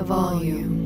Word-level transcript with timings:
the 0.00 0.06
volume. 0.06 0.80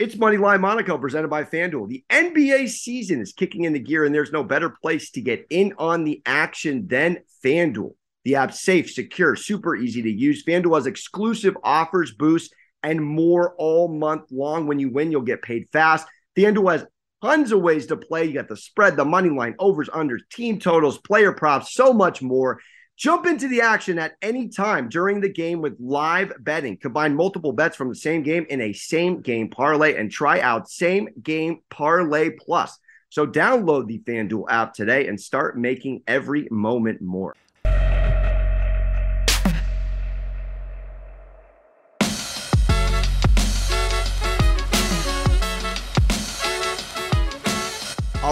It's 0.00 0.16
Moneyline 0.16 0.60
Monaco 0.60 0.98
presented 0.98 1.28
by 1.28 1.44
FanDuel. 1.44 1.88
The 1.88 2.04
NBA 2.10 2.70
season 2.70 3.20
is 3.20 3.32
kicking 3.32 3.62
into 3.64 3.78
gear, 3.78 4.04
and 4.04 4.12
there's 4.12 4.32
no 4.32 4.42
better 4.42 4.68
place 4.68 5.12
to 5.12 5.20
get 5.20 5.46
in 5.48 5.74
on 5.78 6.02
the 6.02 6.20
action 6.26 6.88
than 6.88 7.18
FanDuel. 7.44 7.94
The 8.24 8.34
app's 8.34 8.60
safe, 8.62 8.90
secure, 8.90 9.36
super 9.36 9.76
easy 9.76 10.02
to 10.02 10.10
use. 10.10 10.44
FanDuel 10.44 10.74
has 10.74 10.86
exclusive 10.86 11.56
offers, 11.62 12.12
boosts, 12.12 12.52
and 12.82 13.00
more 13.00 13.54
all 13.56 13.86
month 13.86 14.24
long. 14.32 14.66
When 14.66 14.80
you 14.80 14.90
win, 14.90 15.12
you'll 15.12 15.22
get 15.22 15.42
paid 15.42 15.68
fast. 15.72 16.08
FanDuel 16.36 16.72
has 16.72 16.84
tons 17.22 17.52
of 17.52 17.60
ways 17.60 17.86
to 17.86 17.96
play. 17.96 18.24
You 18.24 18.34
got 18.34 18.48
the 18.48 18.56
spread, 18.56 18.96
the 18.96 19.04
money 19.04 19.30
line, 19.30 19.54
overs, 19.60 19.88
unders, 19.88 20.22
team 20.32 20.58
totals, 20.58 20.98
player 20.98 21.30
props, 21.30 21.72
so 21.72 21.92
much 21.92 22.22
more. 22.22 22.58
Jump 23.02 23.26
into 23.26 23.48
the 23.48 23.62
action 23.62 23.98
at 23.98 24.16
any 24.22 24.46
time 24.46 24.88
during 24.88 25.20
the 25.20 25.28
game 25.28 25.60
with 25.60 25.74
live 25.80 26.32
betting. 26.38 26.76
Combine 26.76 27.16
multiple 27.16 27.52
bets 27.52 27.74
from 27.74 27.88
the 27.88 27.96
same 27.96 28.22
game 28.22 28.46
in 28.48 28.60
a 28.60 28.72
same 28.72 29.20
game 29.20 29.50
parlay 29.50 29.96
and 29.96 30.08
try 30.08 30.38
out 30.38 30.70
same 30.70 31.08
game 31.20 31.62
parlay 31.68 32.30
plus. 32.30 32.78
So 33.10 33.26
download 33.26 33.88
the 33.88 33.98
FanDuel 33.98 34.44
app 34.48 34.72
today 34.72 35.08
and 35.08 35.20
start 35.20 35.58
making 35.58 36.04
every 36.06 36.46
moment 36.52 37.02
more. 37.02 37.34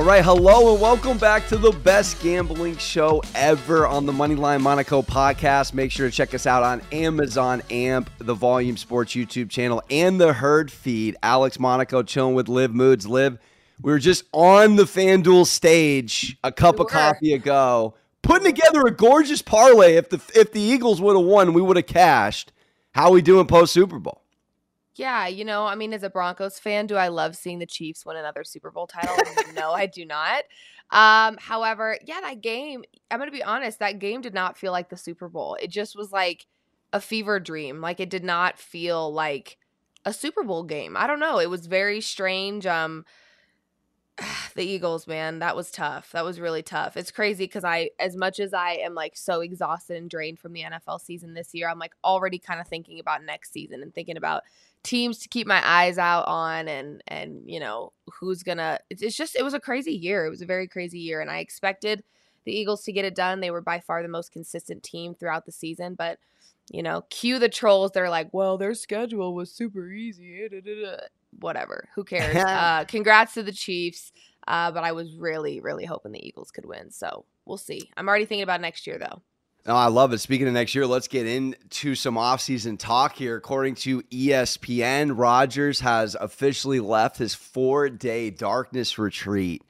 All 0.01 0.07
right, 0.07 0.25
hello 0.25 0.73
and 0.73 0.81
welcome 0.81 1.19
back 1.19 1.47
to 1.49 1.59
the 1.59 1.73
best 1.73 2.23
gambling 2.23 2.79
show 2.79 3.23
ever 3.35 3.87
on 3.87 4.07
the 4.07 4.13
Moneyline 4.13 4.63
Monaco 4.63 5.03
podcast. 5.03 5.75
Make 5.75 5.93
sure 5.93 6.09
to 6.09 6.17
check 6.17 6.33
us 6.33 6.47
out 6.47 6.63
on 6.63 6.81
Amazon 6.91 7.61
AMP, 7.69 8.09
the 8.17 8.33
Volume 8.33 8.79
Sports 8.79 9.13
YouTube 9.13 9.51
channel, 9.51 9.83
and 9.91 10.19
the 10.19 10.33
Herd 10.33 10.73
feed. 10.73 11.17
Alex 11.23 11.61
Monaco 11.61 12.03
chilling 12.03 12.35
with 12.35 12.49
Liv 12.49 12.75
Moods. 12.75 13.07
Liv, 13.07 13.39
we 13.83 13.93
were 13.93 13.99
just 13.99 14.25
on 14.33 14.77
the 14.77 14.85
FanDuel 14.85 15.45
stage 15.45 16.39
a 16.43 16.51
cup 16.51 16.79
we 16.79 16.87
of 16.87 16.91
coffee 16.91 17.35
ago, 17.35 17.93
putting 18.23 18.47
together 18.47 18.81
a 18.87 18.91
gorgeous 18.91 19.43
parlay. 19.43 19.97
If 19.97 20.09
the 20.09 20.23
if 20.35 20.51
the 20.53 20.63
Eagles 20.63 21.03
would 21.03 21.15
have 21.15 21.27
won, 21.27 21.53
we 21.53 21.61
would 21.61 21.77
have 21.77 21.87
cashed. 21.87 22.53
How 22.93 23.11
we 23.11 23.21
doing 23.21 23.47
post 23.47 23.75
Super 23.75 23.99
Bowl? 23.99 24.23
Yeah, 25.01 25.29
you 25.29 25.47
know, 25.47 25.65
I 25.65 25.77
mean, 25.77 25.95
as 25.95 26.03
a 26.03 26.11
Broncos 26.11 26.59
fan, 26.59 26.87
do 26.87 26.95
I 26.95 27.09
love 27.09 27.35
seeing 27.35 27.59
the 27.59 27.65
Chiefs 27.65 28.05
win 28.05 28.19
another 28.19 28.45
Super 28.45 28.71
Bowl 28.71 28.87
title? 28.87 29.17
no, 29.55 29.73
I 29.73 29.87
do 29.87 30.05
not. 30.05 30.45
Um, 30.91 31.39
however, 31.41 31.97
yeah, 32.05 32.21
that 32.21 32.43
game, 32.43 32.85
I'm 33.11 33.19
going 33.19 33.31
to 33.31 33.35
be 33.35 33.43
honest, 33.43 33.79
that 33.79 33.99
game 33.99 34.21
did 34.21 34.35
not 34.35 34.59
feel 34.59 34.73
like 34.73 34.91
the 34.91 34.99
Super 34.99 35.31
Bowl. 35.31 35.57
It 35.59 35.71
just 35.71 35.97
was 35.97 36.13
like 36.13 36.45
a 36.93 37.01
fever 37.01 37.41
dream. 37.41 37.81
Like 37.81 37.99
it 37.99 38.11
did 38.11 38.25
not 38.25 38.59
feel 38.59 39.11
like 39.11 39.57
a 40.05 40.13
Super 40.13 40.45
Bowl 40.45 40.65
game. 40.65 40.99
I 40.99 41.07
don't 41.07 41.19
know. 41.19 41.39
It 41.39 41.49
was 41.49 41.65
very 41.65 42.03
strange. 42.03 42.67
Um, 42.67 43.07
the 44.55 44.65
Eagles, 44.65 45.07
man, 45.07 45.39
that 45.39 45.57
was 45.57 45.71
tough. 45.71 46.13
That 46.13 46.27
was 46.27 46.39
really 46.41 46.63
tough. 46.63 46.99
It's 46.99 47.11
crazy 47.11 47.45
because 47.45 47.65
I, 47.65 47.89
as 47.99 48.17
much 48.17 48.39
as 48.39 48.53
I 48.53 48.73
am 48.73 48.95
like 48.95 49.17
so 49.17 49.41
exhausted 49.41 49.97
and 49.97 50.11
drained 50.11 50.39
from 50.39 50.53
the 50.53 50.65
NFL 50.65 51.01
season 51.01 51.33
this 51.33 51.55
year, 51.55 51.71
I'm 51.71 51.79
like 51.79 51.95
already 52.05 52.39
kind 52.39 52.61
of 52.61 52.69
thinking 52.69 53.01
about 53.01 53.25
next 53.25 53.51
season 53.51 53.83
and 53.83 53.95
thinking 53.95 54.19
about 54.19 54.43
teams 54.83 55.19
to 55.19 55.29
keep 55.29 55.47
my 55.47 55.61
eyes 55.67 55.99
out 55.99 56.27
on 56.27 56.67
and 56.69 57.03
and 57.07 57.43
you 57.45 57.61
know 57.61 57.93
who's 58.13 58.43
gonna 58.43 58.79
it's 58.89 59.17
just 59.17 59.37
it 59.37 59.43
was 59.43 59.55
a 59.55 59.61
crazy 59.61 59.93
year. 59.93 60.27
It 60.27 60.31
was 60.31 60.43
a 60.43 60.47
very 60.47 60.67
crazy 60.67 60.99
year 60.99 61.21
and 61.21 61.31
i 61.31 61.39
expected 61.39 62.03
the 62.45 62.53
eagles 62.53 62.83
to 62.85 62.93
get 62.93 63.05
it 63.05 63.15
done. 63.15 63.41
They 63.41 63.51
were 63.51 63.61
by 63.61 63.81
far 63.81 64.03
the 64.03 64.09
most 64.09 64.33
consistent 64.33 64.83
team 64.83 65.15
throughout 65.15 65.47
the 65.47 65.53
season 65.53 65.95
but 65.95 66.19
you 66.71 66.83
know 66.83 67.03
cue 67.11 67.39
the 67.39 67.49
trolls. 67.49 67.93
They're 67.93 68.11
like 68.11 68.33
well 68.33 68.57
their 68.57 68.75
schedule 68.75 69.35
was 69.35 69.53
super 69.53 69.91
easy. 69.91 70.49
Whatever. 71.39 71.89
Who 71.95 72.05
cares? 72.05 72.37
Uh, 72.37 72.85
congrats 72.87 73.35
to 73.35 73.43
the 73.43 73.53
chiefs 73.53 74.13
uh, 74.49 74.71
but 74.71 74.85
i 74.85 74.93
was 74.93 75.15
really 75.17 75.61
really 75.61 75.85
hoping 75.85 76.13
the 76.13 76.27
eagles 76.27 76.51
could 76.51 76.65
win 76.65 76.91
so 76.91 77.25
we'll 77.45 77.59
see. 77.59 77.91
I'm 77.97 78.09
already 78.09 78.25
thinking 78.25 78.43
about 78.43 78.61
next 78.61 78.87
year 78.87 78.99
though 78.99 79.23
Oh, 79.67 79.75
I 79.75 79.89
love 79.89 80.13
it. 80.13 80.19
Speaking 80.19 80.49
of 80.49 80.55
next 80.55 80.75
year, 80.75 80.87
let's 80.87 81.07
get 81.07 81.27
into 81.27 81.95
some 81.95 82.15
offseason 82.15 82.79
talk 82.79 83.15
here. 83.15 83.37
According 83.37 83.75
to 83.77 84.03
ESPN, 84.05 85.13
Rodgers 85.17 85.81
has 85.81 86.15
officially 86.19 86.81
left 86.81 87.19
his 87.19 87.35
four 87.35 87.89
day 87.89 88.31
darkness 88.31 88.99
retreat. 88.99 89.63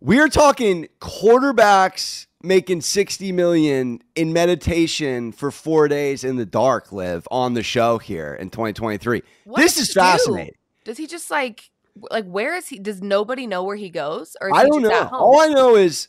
We're 0.00 0.28
talking 0.28 0.88
quarterbacks 1.00 2.26
making 2.42 2.82
60 2.82 3.32
million 3.32 4.02
in 4.14 4.34
meditation 4.34 5.32
for 5.32 5.50
four 5.50 5.88
days 5.88 6.24
in 6.24 6.36
the 6.36 6.44
dark 6.44 6.92
live 6.92 7.26
on 7.30 7.54
the 7.54 7.62
show 7.62 7.96
here 7.96 8.34
in 8.34 8.50
2023. 8.50 9.22
What 9.44 9.60
this 9.60 9.78
is 9.78 9.92
fascinating. 9.92 10.52
Do? 10.84 10.90
Does 10.90 10.98
he 10.98 11.06
just 11.06 11.30
like 11.30 11.70
like 12.10 12.26
where 12.26 12.54
is 12.54 12.68
he? 12.68 12.78
Does 12.78 13.00
nobody 13.00 13.46
know 13.46 13.62
where 13.62 13.76
he 13.76 13.88
goes? 13.88 14.36
Or 14.40 14.54
I 14.54 14.64
don't 14.64 14.82
know. 14.82 15.08
All 15.12 15.40
I 15.40 15.48
know 15.48 15.76
is 15.76 16.08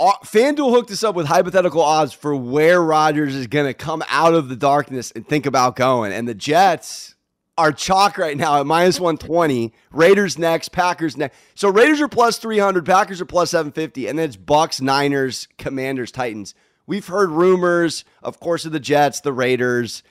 FanDuel 0.00 0.70
hooked 0.70 0.90
us 0.90 1.04
up 1.04 1.14
with 1.14 1.26
hypothetical 1.26 1.80
odds 1.80 2.12
for 2.12 2.34
where 2.34 2.82
Rodgers 2.82 3.34
is 3.34 3.46
going 3.46 3.66
to 3.66 3.74
come 3.74 4.02
out 4.08 4.34
of 4.34 4.48
the 4.48 4.56
darkness 4.56 5.12
and 5.12 5.26
think 5.26 5.46
about 5.46 5.76
going. 5.76 6.12
And 6.12 6.26
the 6.26 6.34
Jets 6.34 7.14
are 7.56 7.70
chalk 7.70 8.18
right 8.18 8.36
now 8.36 8.58
at 8.58 8.66
minus 8.66 8.98
120. 8.98 9.72
Raiders 9.92 10.36
next, 10.36 10.70
Packers 10.70 11.16
next. 11.16 11.38
So 11.54 11.68
Raiders 11.68 12.00
are 12.00 12.08
plus 12.08 12.38
300, 12.38 12.84
Packers 12.84 13.20
are 13.20 13.26
plus 13.26 13.50
750, 13.50 14.08
and 14.08 14.18
then 14.18 14.26
it's 14.26 14.36
Bucks, 14.36 14.80
Niners, 14.80 15.46
Commanders, 15.58 16.10
Titans. 16.10 16.54
We've 16.86 17.06
heard 17.06 17.30
rumors, 17.30 18.04
of 18.22 18.40
course, 18.40 18.64
of 18.64 18.72
the 18.72 18.80
Jets, 18.80 19.20
the 19.20 19.32
Raiders. 19.32 20.02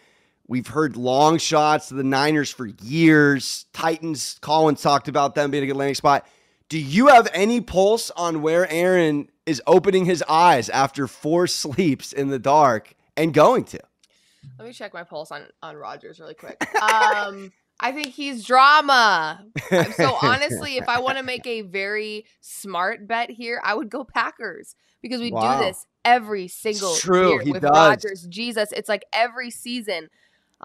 We've 0.47 0.67
heard 0.67 0.95
long 0.95 1.38
shots 1.38 1.89
to 1.89 1.95
the 1.95 2.03
Niners 2.03 2.49
for 2.49 2.66
years. 2.66 3.66
Titans, 3.73 4.38
Collins 4.41 4.81
talked 4.81 5.07
about 5.09 5.35
them 5.35 5.51
being 5.51 5.63
a 5.63 5.67
good 5.67 5.75
landing 5.75 5.95
spot. 5.95 6.25
Do 6.73 6.79
you 6.79 7.06
have 7.09 7.28
any 7.35 7.61
pulse 7.61 8.09
on 8.17 8.41
where 8.41 8.67
Aaron 8.67 9.29
is 9.45 9.61
opening 9.67 10.06
his 10.06 10.23
eyes 10.28 10.69
after 10.69 11.07
four 11.07 11.45
sleeps 11.61 12.11
in 12.11 12.29
the 12.29 12.39
dark 12.39 12.95
and 13.16 13.31
going 13.31 13.66
to. 13.66 13.79
Let 14.57 14.67
me 14.67 14.73
check 14.73 14.91
my 14.91 15.03
pulse 15.03 15.31
on 15.31 15.44
on 15.61 15.75
Rodgers 15.75 16.19
really 16.19 16.34
quick. 16.34 16.59
Um, 16.81 17.51
I 17.79 17.91
think 17.91 18.07
he's 18.07 18.44
drama. 18.44 19.45
So 19.69 20.17
honestly, 20.23 20.78
if 20.78 20.89
I 20.89 21.00
want 21.00 21.19
to 21.19 21.23
make 21.23 21.45
a 21.45 21.61
very 21.61 22.25
smart 22.41 23.07
bet 23.07 23.29
here, 23.29 23.61
I 23.63 23.75
would 23.75 23.91
go 23.91 24.03
Packers 24.03 24.75
because 25.03 25.22
we 25.22 25.31
wow. 25.31 25.59
do 25.59 25.66
this 25.66 25.85
every 26.03 26.47
single 26.47 26.97
year 27.05 27.44
with 27.53 27.63
Rodgers. 27.63 28.25
Jesus, 28.28 28.72
it's 28.72 28.90
like 28.90 29.05
every 29.13 29.51
season 29.51 30.09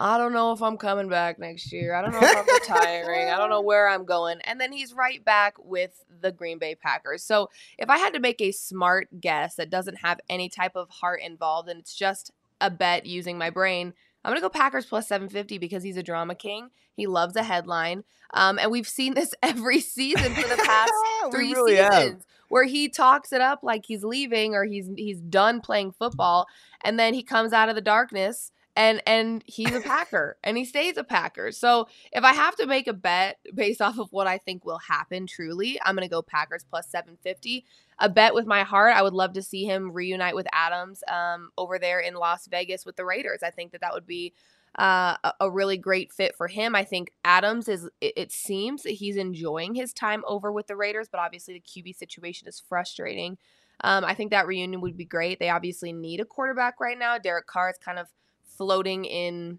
I 0.00 0.16
don't 0.16 0.32
know 0.32 0.52
if 0.52 0.62
I'm 0.62 0.76
coming 0.76 1.08
back 1.08 1.40
next 1.40 1.72
year. 1.72 1.92
I 1.92 2.02
don't 2.02 2.12
know 2.12 2.20
if 2.22 2.36
I'm 2.36 2.54
retiring. 2.60 3.30
I 3.30 3.36
don't 3.36 3.50
know 3.50 3.60
where 3.60 3.88
I'm 3.88 4.04
going. 4.04 4.40
And 4.42 4.60
then 4.60 4.70
he's 4.70 4.94
right 4.94 5.24
back 5.24 5.56
with 5.58 6.04
the 6.20 6.30
Green 6.30 6.58
Bay 6.58 6.76
Packers. 6.76 7.24
So 7.24 7.50
if 7.78 7.90
I 7.90 7.98
had 7.98 8.14
to 8.14 8.20
make 8.20 8.40
a 8.40 8.52
smart 8.52 9.08
guess 9.20 9.56
that 9.56 9.70
doesn't 9.70 9.96
have 9.96 10.20
any 10.28 10.48
type 10.48 10.76
of 10.76 10.88
heart 10.88 11.20
involved 11.20 11.68
and 11.68 11.80
it's 11.80 11.96
just 11.96 12.30
a 12.60 12.70
bet 12.70 13.06
using 13.06 13.38
my 13.38 13.50
brain, 13.50 13.92
I'm 14.24 14.30
going 14.30 14.40
to 14.40 14.40
go 14.40 14.48
Packers 14.48 14.86
plus 14.86 15.08
750 15.08 15.58
because 15.58 15.82
he's 15.82 15.96
a 15.96 16.02
drama 16.02 16.36
king. 16.36 16.70
He 16.94 17.08
loves 17.08 17.34
a 17.34 17.42
headline. 17.42 18.04
Um, 18.34 18.60
and 18.60 18.70
we've 18.70 18.88
seen 18.88 19.14
this 19.14 19.34
every 19.42 19.80
season 19.80 20.32
for 20.32 20.48
the 20.48 20.62
past 20.64 20.92
three 21.32 21.54
really 21.54 21.76
seasons. 21.76 21.92
Have 21.92 22.24
where 22.48 22.64
he 22.64 22.88
talks 22.88 23.32
it 23.32 23.40
up 23.40 23.60
like 23.62 23.84
he's 23.84 24.04
leaving 24.04 24.54
or 24.54 24.64
he's 24.64 24.88
he's 24.96 25.20
done 25.20 25.60
playing 25.60 25.92
football 25.92 26.46
and 26.82 26.98
then 26.98 27.12
he 27.12 27.22
comes 27.22 27.52
out 27.52 27.68
of 27.68 27.74
the 27.74 27.80
darkness 27.82 28.52
and 28.78 29.02
and 29.06 29.42
he's 29.44 29.74
a 29.74 29.80
Packer 29.80 30.38
and 30.44 30.56
he 30.56 30.64
stays 30.64 30.96
a 30.96 31.02
Packer. 31.02 31.50
So 31.50 31.88
if 32.12 32.22
I 32.22 32.32
have 32.32 32.54
to 32.56 32.66
make 32.66 32.86
a 32.86 32.92
bet 32.92 33.38
based 33.52 33.82
off 33.82 33.98
of 33.98 34.12
what 34.12 34.28
I 34.28 34.38
think 34.38 34.64
will 34.64 34.78
happen 34.78 35.26
truly, 35.26 35.80
I'm 35.84 35.96
gonna 35.96 36.08
go 36.08 36.22
Packers 36.22 36.64
plus 36.64 36.88
750. 36.88 37.66
A 37.98 38.08
bet 38.08 38.34
with 38.34 38.46
my 38.46 38.62
heart. 38.62 38.94
I 38.94 39.02
would 39.02 39.14
love 39.14 39.32
to 39.32 39.42
see 39.42 39.64
him 39.64 39.90
reunite 39.90 40.36
with 40.36 40.46
Adams 40.52 41.02
um, 41.08 41.50
over 41.58 41.80
there 41.80 41.98
in 41.98 42.14
Las 42.14 42.46
Vegas 42.46 42.86
with 42.86 42.94
the 42.94 43.04
Raiders. 43.04 43.40
I 43.42 43.50
think 43.50 43.72
that 43.72 43.80
that 43.80 43.92
would 43.92 44.06
be 44.06 44.32
uh, 44.76 45.16
a 45.40 45.50
really 45.50 45.76
great 45.76 46.12
fit 46.12 46.36
for 46.36 46.46
him. 46.46 46.76
I 46.76 46.84
think 46.84 47.10
Adams 47.24 47.68
is. 47.68 47.90
It 48.00 48.30
seems 48.30 48.84
that 48.84 48.90
he's 48.90 49.16
enjoying 49.16 49.74
his 49.74 49.92
time 49.92 50.22
over 50.24 50.52
with 50.52 50.68
the 50.68 50.76
Raiders, 50.76 51.08
but 51.10 51.20
obviously 51.20 51.54
the 51.54 51.82
QB 51.82 51.96
situation 51.96 52.46
is 52.46 52.62
frustrating. 52.68 53.38
Um, 53.80 54.04
I 54.04 54.14
think 54.14 54.30
that 54.30 54.46
reunion 54.46 54.80
would 54.80 54.96
be 54.96 55.04
great. 55.04 55.40
They 55.40 55.50
obviously 55.50 55.92
need 55.92 56.20
a 56.20 56.24
quarterback 56.24 56.78
right 56.80 56.98
now. 56.98 57.18
Derek 57.18 57.46
Carr 57.46 57.70
is 57.70 57.78
kind 57.78 57.98
of 57.98 58.08
floating 58.48 59.04
in 59.04 59.58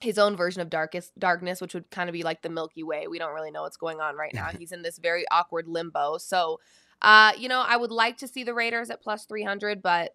his 0.00 0.18
own 0.18 0.36
version 0.36 0.60
of 0.60 0.70
darkest 0.70 1.18
darkness, 1.18 1.60
which 1.60 1.74
would 1.74 1.90
kind 1.90 2.08
of 2.08 2.12
be 2.12 2.22
like 2.22 2.42
the 2.42 2.48
Milky 2.48 2.82
Way. 2.82 3.06
We 3.08 3.18
don't 3.18 3.34
really 3.34 3.50
know 3.50 3.62
what's 3.62 3.76
going 3.76 4.00
on 4.00 4.16
right 4.16 4.34
now. 4.34 4.48
He's 4.58 4.72
in 4.72 4.82
this 4.82 4.98
very 4.98 5.24
awkward 5.30 5.68
limbo. 5.68 6.18
So, 6.18 6.60
uh, 7.02 7.32
you 7.38 7.48
know, 7.48 7.64
I 7.66 7.76
would 7.76 7.90
like 7.90 8.18
to 8.18 8.28
see 8.28 8.44
the 8.44 8.54
Raiders 8.54 8.90
at 8.90 9.02
plus 9.02 9.24
300, 9.24 9.82
but 9.82 10.14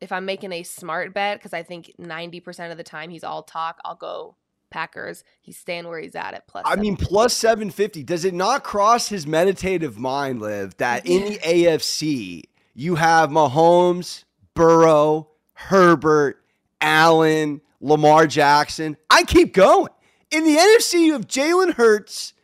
if 0.00 0.12
I'm 0.12 0.24
making 0.24 0.52
a 0.52 0.62
smart 0.62 1.12
bet, 1.12 1.38
because 1.38 1.52
I 1.52 1.62
think 1.62 1.92
90% 2.00 2.70
of 2.70 2.76
the 2.76 2.84
time 2.84 3.10
he's 3.10 3.24
all 3.24 3.42
talk, 3.42 3.78
I'll 3.84 3.96
go 3.96 4.36
Packers. 4.70 5.24
He's 5.40 5.58
staying 5.58 5.86
where 5.88 6.00
he's 6.00 6.14
at 6.14 6.34
at 6.34 6.46
plus. 6.46 6.64
I 6.66 6.76
mean, 6.76 6.96
plus 6.96 7.36
750. 7.36 8.02
Does 8.04 8.24
it 8.24 8.34
not 8.34 8.64
cross 8.64 9.08
his 9.08 9.26
meditative 9.26 9.98
mind, 9.98 10.40
Liv, 10.40 10.76
that 10.78 11.06
in 11.06 11.32
the 11.32 11.38
AFC, 11.38 12.44
you 12.74 12.94
have 12.94 13.30
Mahomes, 13.30 14.24
Burrow, 14.54 15.28
Herbert, 15.54 16.39
Allen, 16.80 17.60
Lamar 17.80 18.26
Jackson. 18.26 18.96
I 19.08 19.24
keep 19.24 19.54
going. 19.54 19.92
In 20.30 20.44
the 20.44 20.56
NFC, 20.56 21.00
you 21.00 21.12
have 21.14 21.26
Jalen 21.26 21.74
Hurts 21.74 22.34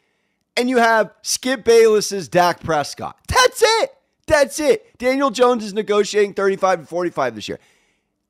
and 0.57 0.69
you 0.69 0.79
have 0.79 1.13
Skip 1.23 1.65
Bayless's 1.65 2.29
Dak 2.29 2.63
Prescott. 2.63 3.17
That's 3.29 3.63
it. 3.63 3.93
That's 4.27 4.59
it. 4.59 4.99
Daniel 4.99 5.31
Jones 5.31 5.65
is 5.65 5.73
negotiating 5.73 6.35
35 6.35 6.81
and 6.81 6.89
45 6.89 7.35
this 7.37 7.49
year. 7.49 7.61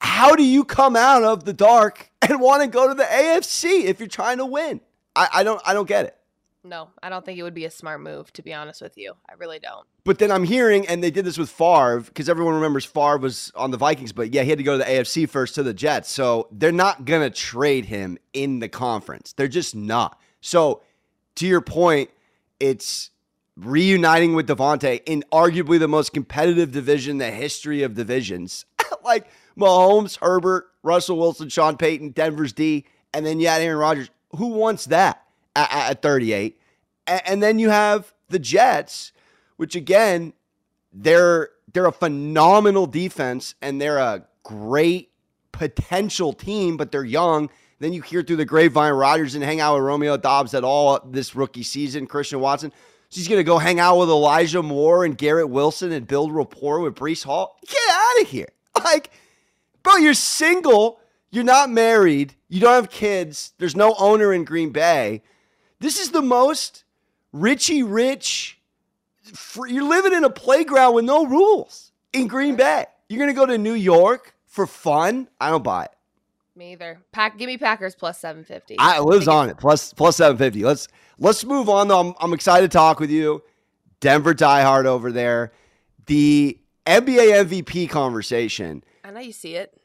How 0.01 0.37
do 0.37 0.43
you 0.45 0.65
come 0.65 0.95
out 0.95 1.23
of 1.23 1.45
the 1.45 1.53
dark 1.53 2.11
and 2.23 2.41
want 2.41 2.63
to 2.63 2.69
go 2.69 2.89
to 2.89 2.95
the 2.95 3.05
AFC 3.05 3.85
if 3.85 3.99
you're 3.99 4.09
trying 4.09 4.39
to 4.39 4.47
win? 4.47 4.81
I, 5.15 5.29
I 5.35 5.45
don't 5.45 5.61
I 5.65 5.73
don't 5.73 5.89
get 5.89 6.05
it. 6.05 6.17
No, 6.67 6.89
I 7.01 7.09
don't 7.09 7.25
think 7.25 7.39
it 7.39 7.45
would 7.45 7.55
be 7.55 7.65
a 7.65 7.71
smart 7.71 8.01
move, 8.01 8.33
to 8.33 8.43
be 8.43 8.53
honest 8.53 8.83
with 8.83 8.99
you. 8.99 9.15
I 9.29 9.35
really 9.35 9.61
don't. 9.61 9.87
But 10.05 10.19
then 10.19 10.33
I'm 10.33 10.43
hearing, 10.43 10.87
and 10.89 11.03
they 11.03 11.13
did 11.13 11.25
this 11.25 11.39
with 11.39 11.49
Favre, 11.49 12.01
because 12.01 12.29
everyone 12.29 12.55
remembers 12.55 12.85
Favre 12.85 13.19
was 13.19 13.53
on 13.55 13.71
the 13.71 13.77
Vikings, 13.77 14.13
but 14.13 14.35
yeah, 14.35 14.43
he 14.43 14.51
had 14.51 14.59
to 14.59 14.65
go 14.65 14.73
to 14.73 14.79
the 14.79 14.91
AFC 14.91 15.29
first 15.29 15.55
to 15.55 15.63
the 15.63 15.73
Jets. 15.73 16.11
So 16.11 16.49
they're 16.51 16.73
not 16.73 17.05
going 17.05 17.23
to 17.23 17.31
trade 17.31 17.85
him 17.85 18.19
in 18.33 18.59
the 18.59 18.69
conference. 18.69 19.33
They're 19.33 19.47
just 19.47 19.77
not. 19.77 20.21
So 20.41 20.83
to 21.37 21.47
your 21.47 21.61
point, 21.61 22.11
it's 22.59 23.11
reuniting 23.57 24.35
with 24.35 24.49
Davante 24.49 25.03
in 25.07 25.25
arguably 25.33 25.79
the 25.79 25.89
most 25.89 26.13
competitive 26.13 26.73
division, 26.73 27.19
the 27.19 27.31
history 27.31 27.85
of 27.85 27.95
divisions. 27.95 28.67
like 29.05 29.29
Mahomes, 29.57 30.19
Herbert, 30.21 30.67
Russell 30.83 31.17
Wilson, 31.17 31.49
Sean 31.49 31.77
Payton, 31.77 32.11
Denver's 32.11 32.53
D, 32.53 32.87
and 33.15 33.25
then 33.25 33.39
you 33.39 33.47
had 33.49 33.63
Aaron 33.63 33.79
Rodgers. 33.79 34.11
Who 34.37 34.49
wants 34.49 34.87
that? 34.87 35.23
At, 35.57 35.91
at 35.91 36.03
38. 36.03 36.61
And 37.07 37.43
then 37.43 37.59
you 37.59 37.71
have 37.71 38.13
the 38.29 38.39
Jets, 38.39 39.13
which 39.57 39.75
again, 39.75 40.33
they're 40.93 41.51
they're 41.73 41.87
a 41.87 41.93
phenomenal 41.93 42.87
defense 42.87 43.55
and 43.61 43.81
they're 43.81 43.99
a 43.99 44.27
great 44.43 45.11
potential 45.53 46.33
team, 46.33 46.77
but 46.77 46.91
they're 46.93 47.05
young. 47.05 47.51
Then 47.79 47.93
you 47.93 48.01
hear 48.03 48.23
through 48.23 48.37
the 48.37 48.45
grapevine 48.45 48.95
Rodgers 48.95 49.35
and 49.35 49.45
hang 49.45 49.61
out 49.61 49.75
with 49.75 49.85
Romeo 49.85 50.17
Doubs 50.17 50.55
at 50.55 50.65
all 50.65 51.01
this 51.05 51.35
rookie 51.35 51.63
season. 51.63 52.07
Christian 52.07 52.41
Watson, 52.41 52.73
so 53.11 53.19
he's 53.19 53.29
going 53.29 53.41
to 53.41 53.45
go 53.45 53.59
hang 53.59 53.79
out 53.79 53.99
with 53.99 54.09
Elijah 54.09 54.63
Moore 54.63 55.05
and 55.05 55.17
Garrett 55.17 55.51
Wilson 55.51 55.93
and 55.93 56.07
build 56.07 56.35
rapport 56.35 56.81
with 56.81 56.95
Breece 56.95 57.25
Hall. 57.25 57.59
Get 57.67 57.79
out 57.91 58.23
of 58.23 58.29
here! 58.29 58.49
Like, 58.83 59.11
bro, 59.83 59.97
you're 59.97 60.15
single. 60.15 61.01
You're 61.31 61.45
not 61.45 61.71
married. 61.71 62.35
You 62.49 62.61
don't 62.61 62.75
have 62.75 62.91
kids. 62.91 63.55
There's 63.59 63.75
no 63.75 63.95
owner 63.99 64.33
in 64.33 64.45
Green 64.45 64.71
Bay. 64.71 65.23
This 65.81 66.01
is 66.01 66.11
the 66.11 66.23
most 66.23 66.85
Richie 67.33 67.83
Rich. 67.83 68.59
You're 69.67 69.83
living 69.83 70.13
in 70.13 70.25
a 70.25 70.31
playground 70.31 70.95
with 70.95 71.05
no 71.05 71.27
rules 71.27 71.93
in 72.13 72.29
Green 72.29 72.57
Bay. 72.57 72.87
You're 73.09 73.19
gonna 73.19 73.35
go 73.35 73.47
to 73.47 73.59
New 73.59 73.75
York 73.75 74.35
for 74.47 74.67
fun. 74.67 75.29
I 75.41 75.51
don't 75.51 75.65
buy 75.65 75.85
it. 75.85 75.91
Me 76.55 76.73
either. 76.73 77.01
Pack, 77.13 77.37
give 77.37 77.47
me 77.49 77.59
Packers 77.59 77.95
plus 77.95 78.19
seven 78.19 78.45
fifty. 78.45 78.77
I 78.79 79.01
lives 79.01 79.29
on 79.29 79.51
it 79.51 79.59
plus 79.59 79.93
plus 79.93 80.17
seven 80.17 80.39
fifty. 80.39 80.65
Let's 80.65 80.89
let's 81.19 81.45
move 81.45 81.69
on 81.69 81.89
though. 81.89 82.01
I'm, 82.01 82.15
I'm 82.21 82.33
excited 82.33 82.71
to 82.71 82.75
talk 82.75 82.99
with 82.99 83.11
you, 83.11 83.43
Denver 84.01 84.35
diehard 84.35 84.87
over 84.87 85.13
there. 85.13 85.53
The 86.07 86.59
NBA 86.87 87.45
MVP 87.45 87.91
conversation. 87.91 88.83
I 89.05 89.11
know 89.11 89.21
you 89.21 89.33
see 89.33 89.57
it. 89.57 89.76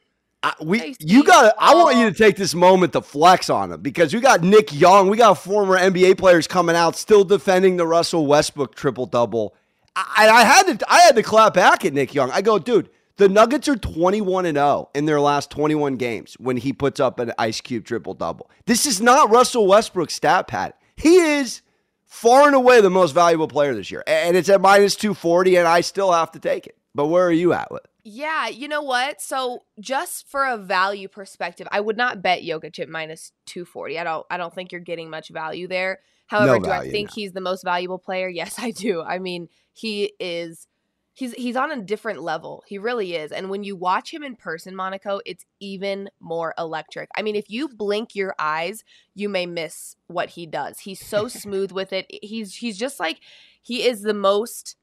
I, 0.42 0.54
we 0.60 0.96
you 0.98 1.22
got 1.22 1.54
I 1.58 1.74
want 1.74 1.96
you 1.98 2.10
to 2.10 2.16
take 2.16 2.36
this 2.36 2.54
moment 2.54 2.92
to 2.94 3.02
flex 3.02 3.48
on 3.48 3.72
him 3.72 3.80
because 3.80 4.12
we 4.12 4.20
got 4.20 4.42
Nick 4.42 4.72
Young, 4.72 5.08
we 5.08 5.16
got 5.16 5.34
former 5.34 5.78
NBA 5.78 6.18
players 6.18 6.48
coming 6.48 6.74
out 6.74 6.96
still 6.96 7.24
defending 7.24 7.76
the 7.76 7.86
Russell 7.86 8.26
Westbrook 8.26 8.74
triple 8.74 9.06
double. 9.06 9.54
I, 9.94 10.28
I 10.28 10.44
had 10.44 10.78
to 10.78 10.92
I 10.92 11.00
had 11.00 11.14
to 11.16 11.22
clap 11.22 11.54
back 11.54 11.84
at 11.84 11.92
Nick 11.92 12.14
Young. 12.14 12.30
I 12.32 12.42
go, 12.42 12.58
dude, 12.58 12.90
the 13.16 13.28
Nuggets 13.28 13.68
are 13.68 13.76
21 13.76 14.46
and 14.46 14.56
0 14.56 14.88
in 14.94 15.04
their 15.04 15.20
last 15.20 15.50
21 15.50 15.96
games 15.96 16.34
when 16.40 16.56
he 16.56 16.72
puts 16.72 16.98
up 16.98 17.20
an 17.20 17.32
Ice 17.38 17.60
Cube 17.60 17.84
triple 17.84 18.14
double. 18.14 18.50
This 18.66 18.84
is 18.84 19.00
not 19.00 19.30
Russell 19.30 19.66
Westbrook's 19.66 20.14
stat 20.14 20.48
pad. 20.48 20.74
He 20.96 21.16
is 21.16 21.62
far 22.04 22.46
and 22.46 22.54
away 22.54 22.80
the 22.80 22.90
most 22.90 23.12
valuable 23.12 23.48
player 23.48 23.74
this 23.74 23.90
year. 23.90 24.02
And 24.06 24.36
it's 24.36 24.48
at 24.48 24.60
minus 24.60 24.96
240 24.96 25.56
and 25.56 25.68
I 25.68 25.82
still 25.82 26.12
have 26.12 26.32
to 26.32 26.38
take 26.38 26.66
it. 26.66 26.76
But 26.94 27.06
where 27.06 27.26
are 27.26 27.32
you 27.32 27.52
at 27.52 27.70
with? 27.70 27.86
Yeah, 28.04 28.48
you 28.48 28.68
know 28.68 28.82
what? 28.82 29.20
So 29.20 29.60
just 29.80 30.28
for 30.28 30.44
a 30.44 30.58
value 30.58 31.08
perspective, 31.08 31.68
I 31.70 31.80
would 31.80 31.96
not 31.96 32.22
bet 32.22 32.42
Jokic 32.42 32.78
at 32.80 32.88
minus 32.88 33.32
240. 33.46 33.98
I 33.98 34.04
don't 34.04 34.26
I 34.30 34.36
don't 34.36 34.54
think 34.54 34.72
you're 34.72 34.80
getting 34.80 35.08
much 35.08 35.30
value 35.30 35.68
there. 35.68 36.00
However, 36.26 36.58
no 36.58 36.64
do 36.64 36.70
I 36.70 36.90
think 36.90 37.10
no. 37.10 37.14
he's 37.14 37.32
the 37.32 37.40
most 37.40 37.62
valuable 37.62 37.98
player? 37.98 38.28
Yes, 38.42 38.56
I 38.58 38.72
do. 38.72 39.02
I 39.02 39.18
mean, 39.18 39.48
he 39.72 40.12
is 40.18 40.66
he's 41.14 41.32
he's 41.34 41.56
on 41.56 41.70
a 41.70 41.82
different 41.82 42.22
level. 42.22 42.64
He 42.66 42.78
really 42.78 43.14
is. 43.14 43.30
And 43.30 43.50
when 43.50 43.62
you 43.62 43.76
watch 43.76 44.12
him 44.12 44.22
in 44.22 44.36
person, 44.36 44.74
Monaco, 44.74 45.20
it's 45.24 45.44
even 45.60 46.10
more 46.20 46.54
electric. 46.58 47.08
I 47.16 47.22
mean, 47.22 47.36
if 47.36 47.50
you 47.50 47.68
blink 47.68 48.14
your 48.14 48.34
eyes, 48.38 48.82
you 49.14 49.28
may 49.28 49.46
miss 49.46 49.96
what 50.08 50.30
he 50.30 50.46
does. 50.46 50.80
He's 50.80 51.04
so 51.04 51.28
smooth 51.28 51.70
with 51.70 51.92
it. 51.92 52.06
He's 52.22 52.56
he's 52.56 52.78
just 52.78 52.98
like 52.98 53.20
he 53.60 53.86
is 53.86 54.02
the 54.02 54.14
most 54.14 54.76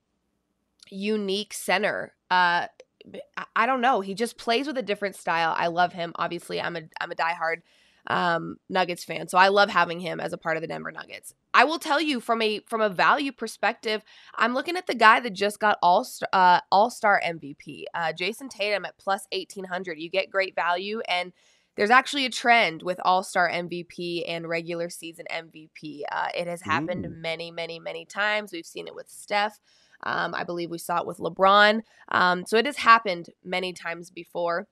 unique 0.89 1.53
center 1.53 2.13
uh 2.31 2.67
I 3.55 3.65
don't 3.65 3.81
know. 3.81 4.01
He 4.01 4.13
just 4.13 4.37
plays 4.37 4.67
with 4.67 4.77
a 4.77 4.83
different 4.83 5.15
style. 5.15 5.53
I 5.57 5.67
love 5.67 5.93
him. 5.93 6.11
Obviously, 6.15 6.61
I'm 6.61 6.75
a 6.75 6.81
I'm 6.99 7.11
a 7.11 7.15
diehard 7.15 7.61
um, 8.07 8.57
Nuggets 8.69 9.03
fan, 9.03 9.27
so 9.27 9.37
I 9.37 9.49
love 9.49 9.69
having 9.69 9.99
him 9.99 10.19
as 10.19 10.33
a 10.33 10.37
part 10.37 10.57
of 10.57 10.61
the 10.61 10.67
Denver 10.67 10.91
Nuggets. 10.91 11.33
I 11.53 11.63
will 11.63 11.79
tell 11.79 12.01
you 12.01 12.19
from 12.19 12.41
a 12.41 12.59
from 12.67 12.81
a 12.81 12.89
value 12.89 13.31
perspective, 13.31 14.03
I'm 14.35 14.53
looking 14.53 14.77
at 14.77 14.87
the 14.87 14.95
guy 14.95 15.19
that 15.19 15.31
just 15.31 15.59
got 15.59 15.77
all 15.81 16.07
uh, 16.33 16.61
All 16.71 16.89
Star 16.89 17.21
MVP, 17.25 17.83
uh, 17.93 18.13
Jayson 18.13 18.49
Tatum 18.49 18.85
at 18.85 18.97
plus 18.97 19.27
eighteen 19.31 19.65
hundred. 19.65 19.99
You 19.99 20.09
get 20.09 20.29
great 20.29 20.55
value, 20.55 21.01
and 21.07 21.33
there's 21.75 21.91
actually 21.91 22.25
a 22.25 22.29
trend 22.29 22.83
with 22.83 22.99
All 23.05 23.23
Star 23.23 23.49
MVP 23.49 24.23
and 24.27 24.47
regular 24.47 24.89
season 24.89 25.25
MVP. 25.31 26.01
Uh, 26.11 26.27
it 26.35 26.47
has 26.47 26.61
happened 26.61 27.05
Ooh. 27.05 27.09
many, 27.09 27.51
many, 27.51 27.79
many 27.79 28.05
times. 28.05 28.51
We've 28.51 28.65
seen 28.65 28.87
it 28.87 28.95
with 28.95 29.09
Steph. 29.09 29.59
Um, 30.03 30.33
I 30.33 30.43
believe 30.43 30.69
we 30.69 30.77
saw 30.77 30.99
it 30.99 31.07
with 31.07 31.17
LeBron. 31.17 31.81
Um, 32.11 32.45
so 32.45 32.57
it 32.57 32.65
has 32.65 32.77
happened 32.77 33.27
many 33.43 33.73
times 33.73 34.11
before. 34.11 34.67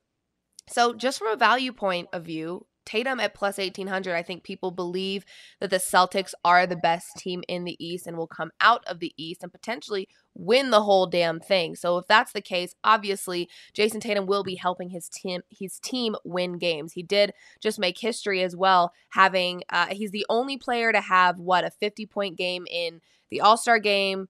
So, 0.69 0.93
just 0.93 1.19
from 1.19 1.29
a 1.29 1.37
value 1.37 1.71
point 1.71 2.09
of 2.11 2.25
view, 2.25 2.65
Tatum 2.87 3.19
at 3.19 3.33
plus 3.33 3.57
1800, 3.57 4.15
I 4.15 4.23
think 4.23 4.43
people 4.43 4.71
believe 4.71 5.25
that 5.59 5.69
the 5.69 5.77
Celtics 5.77 6.33
are 6.45 6.65
the 6.65 6.77
best 6.77 7.17
team 7.17 7.43
in 7.49 7.65
the 7.65 7.75
East 7.85 8.07
and 8.07 8.17
will 8.17 8.27
come 8.27 8.51
out 8.61 8.81
of 8.87 8.99
the 8.99 9.13
East 9.17 9.43
and 9.43 9.51
potentially 9.51 10.07
win 10.33 10.71
the 10.71 10.83
whole 10.83 11.05
damn 11.05 11.41
thing. 11.41 11.75
So 11.75 11.97
if 11.97 12.07
that's 12.07 12.31
the 12.31 12.41
case, 12.41 12.75
obviously 12.85 13.49
Jayson 13.73 13.99
Tatum 13.99 14.25
will 14.25 14.43
be 14.43 14.55
helping 14.55 14.89
his 14.89 15.09
team 15.09 15.41
his 15.49 15.79
team 15.79 16.15
win 16.23 16.57
games. 16.57 16.93
He 16.93 17.03
did 17.03 17.33
just 17.61 17.77
make 17.77 17.99
history 17.99 18.41
as 18.41 18.55
well, 18.55 18.93
having 19.09 19.63
uh, 19.69 19.87
he's 19.87 20.11
the 20.11 20.25
only 20.29 20.57
player 20.57 20.93
to 20.93 21.01
have 21.01 21.37
what 21.37 21.65
a 21.65 21.71
50 21.71 22.05
point 22.05 22.37
game 22.37 22.65
in 22.71 23.01
the 23.29 23.41
All-Star 23.41 23.79
game, 23.79 24.29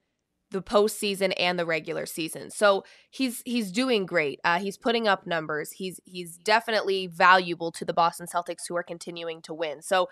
the 0.52 0.62
postseason 0.62 1.34
and 1.38 1.60
the 1.60 1.66
regular 1.66 2.06
season. 2.06 2.50
So 2.50 2.84
he's 3.10 3.42
he's 3.46 3.72
doing 3.72 4.06
great. 4.06 4.40
Uh, 4.44 4.60
he's 4.60 4.78
putting 4.78 5.08
up 5.08 5.28
numbers. 5.28 5.72
He's 5.72 6.00
he's 6.06 6.38
definitely 6.38 7.08
valuable 7.08 7.72
to 7.74 7.86
the 7.86 7.94
Boston 7.94 8.28
Celtics 8.28 8.68
who 8.68 8.76
are 8.76 8.84
continuing 8.84 9.42
to 9.44 9.54
win. 9.54 9.82
So 9.82 10.08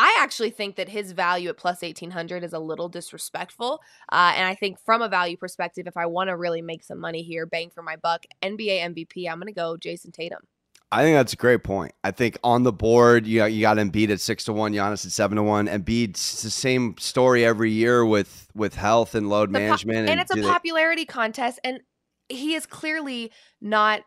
I 0.00 0.16
actually 0.20 0.50
think 0.50 0.76
that 0.76 0.88
his 0.88 1.10
value 1.10 1.48
at 1.48 1.56
plus 1.56 1.82
1800 1.82 2.44
is 2.44 2.52
a 2.52 2.58
little 2.60 2.88
disrespectful. 2.88 3.80
Uh, 4.12 4.32
and 4.36 4.46
I 4.46 4.54
think 4.54 4.78
from 4.78 5.02
a 5.02 5.08
value 5.08 5.36
perspective, 5.36 5.88
if 5.88 5.96
I 5.96 6.06
want 6.06 6.28
to 6.28 6.36
really 6.36 6.62
make 6.62 6.84
some 6.84 7.00
money 7.00 7.22
here, 7.22 7.46
bang 7.46 7.70
for 7.70 7.82
my 7.82 7.96
buck, 7.96 8.24
NBA 8.40 8.80
MVP, 8.94 9.28
I'm 9.28 9.40
going 9.40 9.48
to 9.48 9.52
go 9.52 9.76
Jayson 9.76 10.12
Tatum. 10.12 10.42
I 10.90 11.02
think 11.02 11.16
that's 11.16 11.34
a 11.34 11.36
great 11.36 11.62
point. 11.64 11.92
I 12.02 12.12
think 12.12 12.38
on 12.42 12.62
the 12.62 12.72
board, 12.72 13.26
you 13.26 13.40
got, 13.40 13.52
you 13.52 13.60
got 13.60 13.76
Embiid 13.76 14.08
at 14.08 14.20
six 14.20 14.44
to 14.44 14.54
one, 14.54 14.72
Giannis 14.72 15.04
at 15.04 15.12
seven 15.12 15.36
to 15.36 15.42
one. 15.42 15.66
Embiid's 15.66 16.42
the 16.42 16.50
same 16.50 16.96
story 16.98 17.44
every 17.44 17.70
year 17.70 18.04
with 18.04 18.48
with 18.54 18.74
health 18.74 19.14
and 19.14 19.28
load 19.28 19.50
the 19.50 19.58
management, 19.58 19.96
po- 19.96 20.00
and, 20.00 20.10
and, 20.10 20.20
it's 20.20 20.34
a 20.34 20.42
popularity 20.42 21.02
they- 21.02 21.06
contest. 21.06 21.60
And 21.62 21.80
he 22.28 22.54
is 22.54 22.64
clearly 22.64 23.32
not 23.60 24.00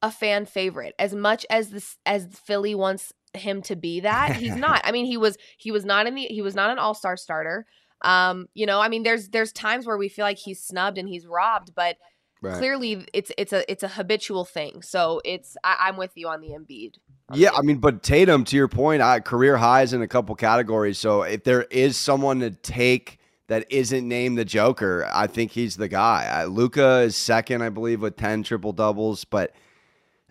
a 0.00 0.10
fan 0.10 0.46
favorite 0.46 0.94
as 0.98 1.14
much 1.14 1.44
as 1.50 1.70
this 1.70 1.96
as 2.06 2.26
Philly 2.46 2.74
wants 2.74 3.12
him 3.34 3.60
to 3.62 3.76
be. 3.76 4.00
That 4.00 4.36
he's 4.36 4.56
not. 4.56 4.80
I 4.84 4.92
mean, 4.92 5.04
he 5.04 5.18
was 5.18 5.36
he 5.58 5.70
was 5.70 5.84
not 5.84 6.06
in 6.06 6.14
the 6.14 6.22
he 6.22 6.40
was 6.40 6.54
not 6.54 6.70
an 6.70 6.78
all 6.78 6.94
star 6.94 7.18
starter. 7.18 7.66
Um, 8.02 8.46
you 8.54 8.64
know, 8.64 8.80
I 8.80 8.88
mean, 8.88 9.02
there's 9.02 9.28
there's 9.28 9.52
times 9.52 9.86
where 9.86 9.98
we 9.98 10.08
feel 10.08 10.24
like 10.24 10.38
he's 10.38 10.62
snubbed 10.62 10.96
and 10.96 11.08
he's 11.08 11.26
robbed, 11.26 11.74
but 11.74 11.96
Right. 12.44 12.58
Clearly, 12.58 13.06
it's 13.14 13.32
it's 13.38 13.54
a 13.54 13.70
it's 13.72 13.82
a 13.82 13.88
habitual 13.88 14.44
thing. 14.44 14.82
So 14.82 15.22
it's 15.24 15.56
I, 15.64 15.88
am 15.88 15.96
with 15.96 16.10
you 16.14 16.28
on 16.28 16.42
the 16.42 16.48
Embiid. 16.48 16.96
yeah, 17.32 17.52
I 17.56 17.62
mean, 17.62 17.78
but 17.78 18.02
Tatum, 18.02 18.44
to 18.44 18.56
your 18.56 18.68
point, 18.68 19.00
I, 19.00 19.20
career 19.20 19.56
highs 19.56 19.94
in 19.94 20.02
a 20.02 20.06
couple 20.06 20.34
categories. 20.34 20.98
So 20.98 21.22
if 21.22 21.42
there 21.44 21.62
is 21.62 21.96
someone 21.96 22.40
to 22.40 22.50
take 22.50 23.18
that 23.46 23.64
isn't 23.70 24.06
named 24.06 24.36
the 24.36 24.44
Joker, 24.44 25.08
I 25.10 25.26
think 25.26 25.52
he's 25.52 25.78
the 25.78 25.88
guy. 25.88 26.44
Luka 26.44 26.98
is 27.00 27.16
second, 27.16 27.62
I 27.62 27.70
believe, 27.70 28.02
with 28.02 28.18
ten 28.18 28.42
triple 28.42 28.74
doubles, 28.74 29.24
but 29.24 29.52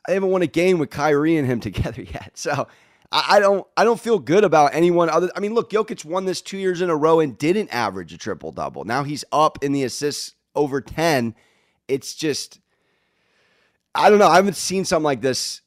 I 0.07 0.11
haven't 0.11 0.29
won 0.29 0.43
a 0.43 0.47
game 0.47 0.77
with 0.77 0.91
Kyrie 0.91 1.37
and 1.37 1.47
him 1.47 1.59
together 1.61 2.03
yet. 2.03 2.33
So 2.35 2.67
I, 3.11 3.37
I 3.37 3.39
don't 3.39 3.65
I 3.75 3.85
don't 3.85 3.99
feel 3.99 4.19
good 4.19 4.43
about 4.43 4.75
anyone 4.75 5.09
other. 5.09 5.31
I 5.35 5.39
mean, 5.39 5.55
look, 5.55 5.71
Jokic 5.71 6.05
won 6.05 6.25
this 6.25 6.43
two 6.43 6.59
years 6.59 6.79
in 6.79 6.91
a 6.91 6.95
row 6.95 7.19
and 7.21 7.35
didn't 7.39 7.69
average 7.73 8.13
a 8.13 8.19
triple 8.19 8.51
double. 8.51 8.83
Now 8.83 9.03
he's 9.03 9.25
up 9.31 9.63
in 9.63 9.71
the 9.71 9.83
assists 9.83 10.35
over 10.53 10.79
ten 10.79 11.33
it's 11.87 12.15
just 12.15 12.59
I 13.95 14.09
don't 14.09 14.19
know. 14.19 14.27
I 14.27 14.35
haven't 14.35 14.55
seen 14.55 14.85
something 14.85 15.03
like 15.03 15.21
this 15.21 15.61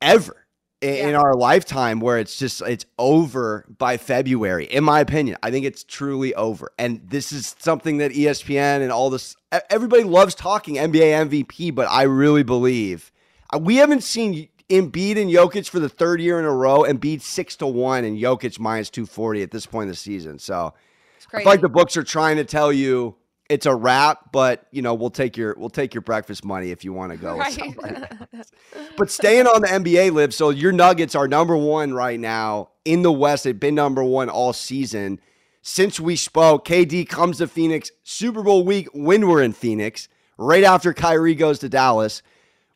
ever. 0.00 0.46
in, 0.80 1.10
in 1.10 1.14
our 1.14 1.34
lifetime 1.34 2.00
where 2.00 2.18
it's 2.18 2.38
just 2.38 2.62
it's 2.62 2.86
over 2.98 3.66
by 3.78 3.96
February. 3.96 4.64
In 4.64 4.84
my 4.84 5.00
opinion, 5.00 5.36
I 5.42 5.50
think 5.50 5.66
it's 5.66 5.84
truly 5.84 6.34
over. 6.34 6.70
And 6.78 7.02
this 7.08 7.32
is 7.32 7.54
something 7.58 7.98
that 7.98 8.12
ESPN 8.12 8.82
and 8.82 8.90
all 8.90 9.10
this 9.10 9.36
everybody 9.68 10.04
loves 10.04 10.34
talking 10.34 10.76
NBA 10.76 11.28
MVP, 11.28 11.74
but 11.74 11.86
I 11.90 12.02
really 12.02 12.42
believe 12.42 13.12
uh, 13.54 13.58
we 13.58 13.76
haven't 13.76 14.02
seen 14.02 14.48
Embiid 14.68 15.20
and 15.20 15.30
Jokic 15.30 15.68
for 15.68 15.80
the 15.80 15.88
third 15.88 16.20
year 16.20 16.38
in 16.38 16.44
a 16.44 16.52
row. 16.52 16.82
Embiid 16.82 17.20
six 17.20 17.56
to 17.56 17.66
one 17.66 18.04
and 18.04 18.18
Jokic 18.18 18.58
minus 18.58 18.88
two 18.88 19.06
forty 19.06 19.42
at 19.42 19.50
this 19.50 19.66
point 19.66 19.84
in 19.84 19.88
the 19.90 19.96
season. 19.96 20.38
So 20.38 20.72
It's 21.16 21.26
I 21.32 21.38
feel 21.38 21.46
like 21.46 21.60
the 21.60 21.68
books 21.68 21.96
are 21.96 22.04
trying 22.04 22.36
to 22.36 22.44
tell 22.44 22.72
you 22.72 23.16
it's 23.50 23.66
a 23.66 23.74
wrap, 23.74 24.30
but 24.30 24.66
you 24.70 24.80
know 24.80 24.94
we'll 24.94 25.10
take 25.10 25.36
your 25.36 25.54
we'll 25.58 25.68
take 25.68 25.92
your 25.92 26.02
breakfast 26.02 26.44
money 26.44 26.70
if 26.70 26.84
you 26.84 26.92
want 26.92 27.10
to 27.10 27.18
go. 27.18 27.36
right. 27.36 27.52
something 27.52 27.76
like 27.82 27.98
that. 27.98 28.46
But 28.96 29.10
staying 29.10 29.46
on 29.46 29.62
the 29.62 29.68
NBA 29.68 30.12
Liv, 30.12 30.32
so 30.32 30.50
your 30.50 30.72
Nuggets 30.72 31.14
are 31.14 31.26
number 31.26 31.56
one 31.56 31.92
right 31.92 32.20
now 32.20 32.68
in 32.84 33.02
the 33.02 33.10
West. 33.10 33.44
They've 33.44 33.58
been 33.58 33.74
number 33.74 34.04
one 34.04 34.28
all 34.28 34.52
season. 34.52 35.20
Since 35.62 35.98
we 35.98 36.16
spoke, 36.16 36.66
KD 36.66 37.08
comes 37.08 37.38
to 37.38 37.48
Phoenix 37.48 37.90
Super 38.02 38.42
Bowl 38.42 38.64
week 38.64 38.88
when 38.92 39.26
we're 39.26 39.42
in 39.42 39.52
Phoenix, 39.52 40.08
right 40.38 40.64
after 40.64 40.94
Kyrie 40.94 41.34
goes 41.34 41.58
to 41.60 41.68
Dallas, 41.68 42.22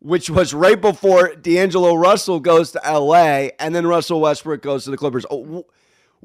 which 0.00 0.28
was 0.28 0.52
right 0.52 0.80
before 0.80 1.34
D'Angelo 1.34 1.94
Russell 1.94 2.40
goes 2.40 2.72
to 2.72 2.80
LA, 2.84 3.48
and 3.58 3.74
then 3.74 3.86
Russell 3.86 4.20
Westbrook 4.20 4.62
goes 4.62 4.84
to 4.84 4.90
the 4.90 4.96
Clippers. 4.96 5.24
Oh, 5.30 5.66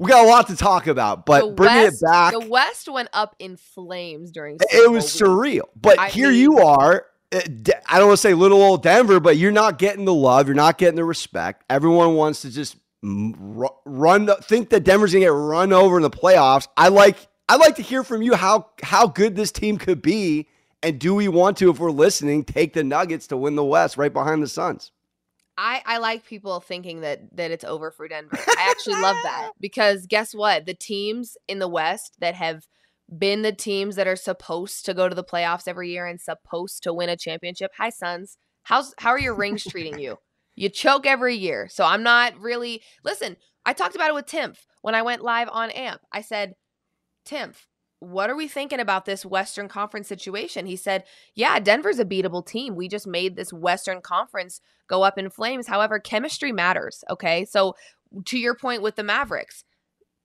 we 0.00 0.08
got 0.10 0.24
a 0.24 0.28
lot 0.28 0.48
to 0.48 0.56
talk 0.56 0.86
about, 0.88 1.26
but 1.26 1.46
The 1.46 1.52
bringing 1.52 1.82
West- 1.84 2.02
it 2.02 2.06
back, 2.10 2.32
The 2.32 2.40
West 2.48 2.88
went 2.88 3.08
up 3.12 3.36
in 3.38 3.56
flames 3.56 4.30
during. 4.32 4.58
Super 4.70 4.82
it 4.84 4.90
was 4.90 5.04
surreal. 5.06 5.62
But 5.80 5.98
I 5.98 6.08
here 6.08 6.30
mean- 6.30 6.40
you 6.40 6.58
are. 6.58 7.06
uh, 7.32 7.40
I 7.88 7.98
don't 7.98 8.08
want 8.08 8.18
to 8.18 8.22
say 8.22 8.34
little 8.34 8.60
old 8.62 8.82
Denver, 8.82 9.20
but 9.20 9.36
you're 9.36 9.52
not 9.52 9.78
getting 9.78 10.04
the 10.06 10.14
love. 10.14 10.48
You're 10.48 10.56
not 10.56 10.78
getting 10.78 10.96
the 10.96 11.04
respect. 11.04 11.62
Everyone 11.70 12.14
wants 12.16 12.42
to 12.42 12.50
just 12.50 12.76
run. 13.02 14.28
Think 14.42 14.70
that 14.70 14.84
Denver's 14.84 15.12
gonna 15.12 15.24
get 15.26 15.28
run 15.32 15.72
over 15.72 15.96
in 15.96 16.02
the 16.02 16.10
playoffs. 16.10 16.66
I 16.76 16.88
like. 16.88 17.16
I 17.48 17.56
like 17.56 17.76
to 17.76 17.82
hear 17.82 18.04
from 18.04 18.22
you 18.22 18.34
how 18.34 18.66
how 18.82 19.06
good 19.06 19.34
this 19.36 19.50
team 19.52 19.76
could 19.76 20.02
be, 20.02 20.48
and 20.82 20.98
do 20.98 21.14
we 21.14 21.28
want 21.28 21.56
to, 21.58 21.70
if 21.70 21.78
we're 21.78 21.90
listening, 21.90 22.44
take 22.44 22.72
the 22.74 22.84
Nuggets 22.84 23.26
to 23.28 23.36
win 23.36 23.56
the 23.56 23.64
West 23.64 23.96
right 23.96 24.12
behind 24.12 24.42
the 24.42 24.48
Suns? 24.48 24.92
I, 25.60 25.82
I 25.84 25.98
like 25.98 26.24
people 26.24 26.58
thinking 26.60 27.02
that 27.02 27.36
that 27.36 27.50
it's 27.50 27.64
over 27.64 27.90
for 27.90 28.08
Denver. 28.08 28.38
I 28.58 28.70
actually 28.70 29.00
love 29.00 29.16
that 29.24 29.50
because 29.60 30.06
guess 30.06 30.34
what? 30.34 30.64
The 30.64 30.72
teams 30.72 31.36
in 31.48 31.58
the 31.58 31.68
West 31.68 32.16
that 32.18 32.34
have 32.34 32.66
been 33.16 33.42
the 33.42 33.52
teams 33.52 33.96
that 33.96 34.08
are 34.08 34.16
supposed 34.16 34.86
to 34.86 34.94
go 34.94 35.06
to 35.06 35.14
the 35.14 35.22
playoffs 35.22 35.68
every 35.68 35.90
year 35.90 36.06
and 36.06 36.18
supposed 36.18 36.82
to 36.84 36.94
win 36.94 37.10
a 37.10 37.16
championship. 37.16 37.72
Hi 37.76 37.90
Suns. 37.90 38.38
How's 38.62 38.94
how 38.96 39.10
are 39.10 39.18
your 39.18 39.34
rings 39.34 39.62
treating 39.64 39.98
you? 39.98 40.16
You 40.54 40.70
choke 40.70 41.04
every 41.04 41.36
year. 41.36 41.68
So 41.70 41.84
I'm 41.84 42.02
not 42.02 42.38
really 42.38 42.82
Listen, 43.04 43.36
I 43.66 43.74
talked 43.74 43.94
about 43.94 44.08
it 44.08 44.14
with 44.14 44.26
Timph 44.26 44.56
when 44.80 44.94
I 44.94 45.02
went 45.02 45.22
live 45.22 45.50
on 45.52 45.70
AMP. 45.70 46.00
I 46.10 46.22
said, 46.22 46.54
"Timph, 47.26 47.66
what 48.00 48.28
are 48.28 48.36
we 48.36 48.48
thinking 48.48 48.80
about 48.80 49.04
this 49.04 49.24
Western 49.24 49.68
Conference 49.68 50.08
situation?" 50.08 50.66
He 50.66 50.76
said, 50.76 51.04
"Yeah, 51.34 51.58
Denver's 51.60 51.98
a 51.98 52.04
beatable 52.04 52.44
team. 52.44 52.74
We 52.74 52.88
just 52.88 53.06
made 53.06 53.36
this 53.36 53.52
Western 53.52 54.00
Conference 54.00 54.60
go 54.90 55.04
up 55.04 55.16
in 55.16 55.30
flames. 55.30 55.68
However, 55.68 55.98
chemistry 55.98 56.52
matters. 56.52 57.02
Okay. 57.08 57.46
So, 57.46 57.76
to 58.26 58.38
your 58.38 58.56
point 58.56 58.82
with 58.82 58.96
the 58.96 59.04
Mavericks, 59.04 59.64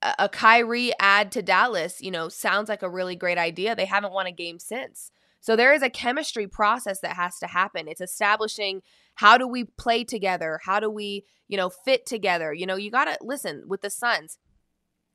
a, 0.02 0.16
a 0.20 0.30
Kyrie 0.30 0.92
add 1.00 1.32
to 1.34 1.44
Dallas, 1.44 2.02
you 2.02 2.12
know, 2.12 2.28
sounds 2.28 2.68
like 2.68 2.82
a 2.82 2.90
really 2.90 3.16
great 3.16 3.38
idea. 3.38 3.76
They 3.76 3.86
haven't 3.86 4.12
won 4.12 4.26
a 4.26 4.32
game 4.32 4.60
since. 4.60 5.12
So, 5.40 5.56
there 5.56 5.74
is 5.74 5.84
a 5.84 5.90
chemistry 5.90 6.48
process 6.48 7.00
that 7.02 7.16
has 7.16 7.40
to 7.40 7.48
happen. 7.48 7.88
It's 7.88 8.02
establishing 8.02 8.82
how 9.14 9.38
do 9.38 9.48
we 9.48 9.64
play 9.64 10.04
together? 10.04 10.60
How 10.66 10.82
do 10.82 10.90
we, 10.90 11.24
you 11.48 11.56
know, 11.56 11.70
fit 11.70 12.06
together? 12.06 12.54
You 12.54 12.66
know, 12.66 12.76
you 12.76 12.92
got 12.92 13.06
to 13.06 13.18
listen 13.22 13.64
with 13.68 13.82
the 13.82 13.90
Suns, 13.90 14.40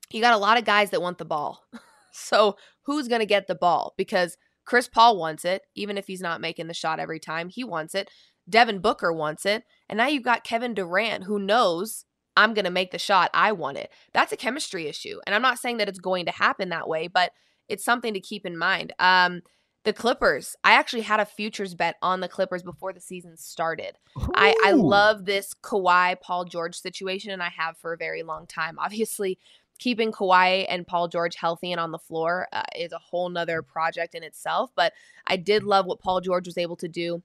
you 0.09 0.21
got 0.21 0.33
a 0.33 0.37
lot 0.37 0.57
of 0.57 0.65
guys 0.65 0.89
that 0.89 1.01
want 1.01 1.19
the 1.19 1.25
ball. 1.25 1.63
so, 2.11 2.57
who's 2.83 3.07
going 3.07 3.19
to 3.19 3.25
get 3.25 3.47
the 3.47 3.55
ball? 3.55 3.93
Because 3.97 4.37
Chris 4.65 4.87
Paul 4.87 5.17
wants 5.17 5.45
it, 5.45 5.63
even 5.75 5.97
if 5.97 6.07
he's 6.07 6.21
not 6.21 6.41
making 6.41 6.67
the 6.67 6.73
shot 6.73 6.99
every 6.99 7.19
time. 7.19 7.49
He 7.49 7.63
wants 7.63 7.95
it. 7.95 8.09
Devin 8.49 8.79
Booker 8.79 9.11
wants 9.11 9.45
it. 9.45 9.63
And 9.89 9.97
now 9.97 10.07
you've 10.07 10.23
got 10.23 10.43
Kevin 10.43 10.73
Durant 10.73 11.25
who 11.25 11.39
knows 11.39 12.05
I'm 12.37 12.53
going 12.53 12.65
to 12.65 12.71
make 12.71 12.91
the 12.91 12.99
shot. 12.99 13.29
I 13.33 13.51
want 13.51 13.77
it. 13.77 13.91
That's 14.13 14.31
a 14.31 14.37
chemistry 14.37 14.87
issue. 14.87 15.19
And 15.25 15.35
I'm 15.35 15.41
not 15.41 15.59
saying 15.59 15.77
that 15.77 15.89
it's 15.89 15.99
going 15.99 16.25
to 16.25 16.31
happen 16.31 16.69
that 16.69 16.87
way, 16.87 17.07
but 17.07 17.31
it's 17.67 17.83
something 17.83 18.13
to 18.13 18.19
keep 18.19 18.45
in 18.45 18.57
mind. 18.57 18.93
Um, 18.99 19.41
the 19.83 19.93
Clippers, 19.93 20.55
I 20.63 20.73
actually 20.73 21.01
had 21.01 21.19
a 21.19 21.25
futures 21.25 21.73
bet 21.73 21.95
on 22.01 22.19
the 22.19 22.27
Clippers 22.27 22.61
before 22.61 22.93
the 22.93 22.99
season 22.99 23.35
started. 23.35 23.97
I, 24.35 24.55
I 24.63 24.71
love 24.73 25.25
this 25.25 25.55
Kawhi 25.63 26.21
Paul 26.21 26.45
George 26.45 26.75
situation, 26.75 27.31
and 27.31 27.41
I 27.41 27.49
have 27.49 27.77
for 27.77 27.91
a 27.91 27.97
very 27.97 28.21
long 28.21 28.45
time. 28.45 28.77
Obviously, 28.77 29.39
keeping 29.81 30.11
Kawhi 30.11 30.67
and 30.69 30.85
Paul 30.85 31.07
George 31.07 31.35
healthy 31.35 31.71
and 31.71 31.81
on 31.81 31.91
the 31.91 31.97
floor 31.97 32.47
uh, 32.53 32.61
is 32.77 32.91
a 32.91 32.99
whole 32.99 33.27
nother 33.29 33.63
project 33.63 34.13
in 34.13 34.21
itself. 34.21 34.69
But 34.75 34.93
I 35.25 35.37
did 35.37 35.63
love 35.63 35.87
what 35.87 35.99
Paul 35.99 36.21
George 36.21 36.45
was 36.45 36.57
able 36.57 36.75
to 36.77 36.87
do. 36.87 37.23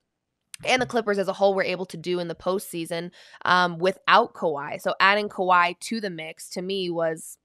And 0.65 0.81
the 0.81 0.87
Clippers 0.87 1.19
as 1.19 1.27
a 1.27 1.33
whole 1.33 1.53
were 1.53 1.63
able 1.63 1.85
to 1.85 1.97
do 1.97 2.17
in 2.17 2.27
the 2.27 2.35
postseason 2.35 3.11
um, 3.45 3.77
without 3.77 4.33
Kawhi. 4.33 4.81
So 4.81 4.95
adding 4.99 5.29
Kawhi 5.29 5.79
to 5.79 6.01
the 6.01 6.09
mix 6.09 6.49
to 6.49 6.63
me 6.63 6.89
was 6.89 7.37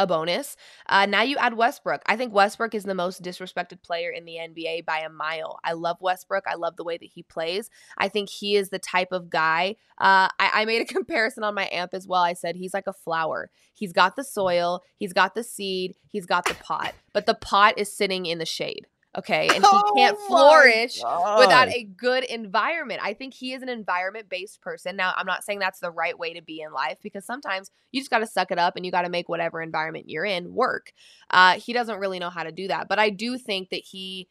a 0.00 0.06
bonus. 0.06 0.56
Uh, 0.88 1.04
now 1.04 1.20
you 1.20 1.36
add 1.36 1.54
Westbrook. 1.54 2.00
I 2.06 2.16
think 2.16 2.32
Westbrook 2.32 2.74
is 2.74 2.84
the 2.84 2.94
most 2.94 3.22
disrespected 3.22 3.82
player 3.82 4.10
in 4.10 4.24
the 4.24 4.36
NBA 4.36 4.86
by 4.86 5.00
a 5.00 5.10
mile. 5.10 5.60
I 5.62 5.74
love 5.74 5.98
Westbrook. 6.00 6.44
I 6.46 6.54
love 6.54 6.76
the 6.76 6.84
way 6.84 6.96
that 6.96 7.10
he 7.14 7.22
plays. 7.22 7.68
I 7.98 8.08
think 8.08 8.30
he 8.30 8.56
is 8.56 8.70
the 8.70 8.78
type 8.78 9.12
of 9.12 9.28
guy. 9.28 9.76
Uh, 9.98 10.32
I, 10.38 10.50
I 10.54 10.64
made 10.64 10.80
a 10.80 10.84
comparison 10.92 11.44
on 11.44 11.54
my 11.54 11.68
amp 11.70 11.92
as 11.92 12.08
well. 12.08 12.22
I 12.22 12.32
said 12.32 12.56
he's 12.56 12.72
like 12.72 12.86
a 12.86 12.94
flower. 12.94 13.50
He's 13.74 13.92
got 13.92 14.16
the 14.16 14.24
soil, 14.24 14.82
he's 14.96 15.12
got 15.12 15.34
the 15.34 15.44
seed, 15.44 15.94
he's 16.08 16.26
got 16.26 16.46
the 16.46 16.54
pot, 16.54 16.94
but 17.12 17.26
the 17.26 17.34
pot 17.34 17.78
is 17.78 17.94
sitting 17.94 18.24
in 18.24 18.38
the 18.38 18.46
shade. 18.46 18.86
Okay. 19.18 19.48
And 19.48 19.64
he 19.64 19.82
can't 19.96 20.16
Oh 20.20 20.26
flourish 20.28 20.96
without 20.96 21.68
a 21.68 21.82
good 21.82 22.22
environment. 22.24 23.00
I 23.02 23.12
think 23.12 23.34
he 23.34 23.52
is 23.52 23.62
an 23.62 23.68
environment 23.68 24.28
based 24.28 24.60
person. 24.60 24.94
Now, 24.94 25.14
I'm 25.16 25.26
not 25.26 25.42
saying 25.42 25.58
that's 25.58 25.80
the 25.80 25.90
right 25.90 26.16
way 26.16 26.34
to 26.34 26.42
be 26.42 26.60
in 26.60 26.72
life 26.72 26.98
because 27.02 27.24
sometimes 27.24 27.72
you 27.90 28.00
just 28.00 28.10
got 28.10 28.20
to 28.20 28.26
suck 28.26 28.52
it 28.52 28.58
up 28.58 28.76
and 28.76 28.86
you 28.86 28.92
got 28.92 29.02
to 29.02 29.08
make 29.08 29.28
whatever 29.28 29.60
environment 29.60 30.08
you're 30.08 30.24
in 30.24 30.54
work. 30.54 30.92
Uh, 31.30 31.54
he 31.54 31.72
doesn't 31.72 31.98
really 31.98 32.20
know 32.20 32.30
how 32.30 32.44
to 32.44 32.52
do 32.52 32.68
that, 32.68 32.88
but 32.88 33.00
I 33.00 33.10
do 33.10 33.36
think 33.36 33.70
that 33.70 33.82
he 33.84 34.28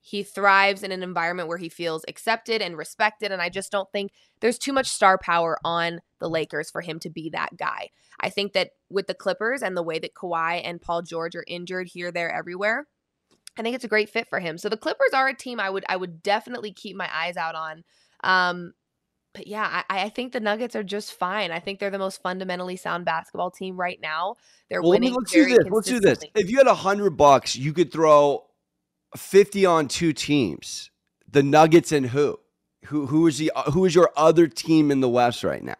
he 0.00 0.22
thrives 0.22 0.84
in 0.84 0.92
an 0.92 1.02
environment 1.02 1.48
where 1.48 1.58
he 1.58 1.68
feels 1.68 2.04
accepted 2.06 2.62
and 2.62 2.78
respected 2.78 3.32
and 3.32 3.42
I 3.42 3.48
just 3.48 3.72
don't 3.72 3.90
think 3.90 4.12
there's 4.38 4.56
too 4.56 4.72
much 4.72 4.86
star 4.86 5.18
power 5.18 5.58
on 5.64 6.00
the 6.20 6.30
Lakers 6.30 6.70
for 6.70 6.80
him 6.80 7.00
to 7.00 7.10
be 7.10 7.28
that 7.30 7.56
guy. 7.56 7.90
I 8.20 8.30
think 8.30 8.52
that 8.52 8.70
with 8.88 9.08
the 9.08 9.14
Clippers 9.14 9.62
and 9.62 9.76
the 9.76 9.82
way 9.82 9.98
that 9.98 10.14
Kawhi 10.14 10.62
and 10.64 10.80
Paul 10.80 11.02
George 11.02 11.34
are 11.34 11.44
injured 11.48 11.88
here 11.88 12.12
there 12.12 12.32
everywhere, 12.32 12.86
I 13.56 13.62
think 13.62 13.74
it's 13.74 13.84
a 13.84 13.88
great 13.88 14.10
fit 14.10 14.28
for 14.28 14.38
him. 14.38 14.58
So 14.58 14.68
the 14.68 14.76
Clippers 14.76 15.12
are 15.14 15.28
a 15.28 15.34
team 15.34 15.60
I 15.60 15.70
would 15.70 15.84
I 15.88 15.96
would 15.96 16.22
definitely 16.22 16.72
keep 16.72 16.96
my 16.96 17.08
eyes 17.12 17.36
out 17.36 17.54
on. 17.54 17.84
Um, 18.22 18.74
but 19.34 19.46
yeah, 19.46 19.82
I, 19.90 20.04
I 20.04 20.08
think 20.08 20.32
the 20.32 20.40
Nuggets 20.40 20.74
are 20.74 20.82
just 20.82 21.12
fine. 21.12 21.50
I 21.50 21.60
think 21.60 21.78
they're 21.78 21.90
the 21.90 21.98
most 21.98 22.22
fundamentally 22.22 22.76
sound 22.76 23.04
basketball 23.04 23.50
team 23.50 23.76
right 23.76 24.00
now. 24.00 24.36
They're 24.70 24.80
Well, 24.80 24.92
winning. 24.92 25.14
let's 25.14 25.32
do 25.32 25.44
this. 25.44 25.58
Let's 25.70 25.88
do 25.88 26.00
this. 26.00 26.18
If 26.34 26.50
you 26.50 26.58
had 26.58 26.66
a 26.66 26.74
hundred 26.74 27.10
bucks, 27.16 27.54
you 27.56 27.72
could 27.72 27.92
throw 27.92 28.46
fifty 29.16 29.66
on 29.66 29.88
two 29.88 30.12
teams: 30.12 30.90
the 31.30 31.42
Nuggets 31.42 31.92
and 31.92 32.06
who? 32.06 32.40
Who 32.86 33.06
who 33.06 33.26
is 33.26 33.38
the 33.38 33.52
who 33.72 33.84
is 33.84 33.94
your 33.94 34.10
other 34.16 34.46
team 34.46 34.90
in 34.90 35.00
the 35.00 35.08
West 35.08 35.44
right 35.44 35.62
now? 35.62 35.74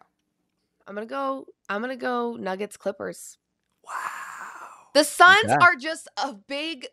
I'm 0.87 0.93
gonna 0.93 1.05
go. 1.07 1.45
I'm 1.69 1.81
gonna 1.81 1.95
go 1.95 2.35
Nuggets 2.35 2.77
Clippers. 2.77 3.37
Wow. 3.83 3.93
The 4.93 5.03
Suns 5.03 5.45
Okay. 5.45 5.53
are 5.61 5.75
just 5.75 6.09
a 6.17 6.33
big 6.33 6.87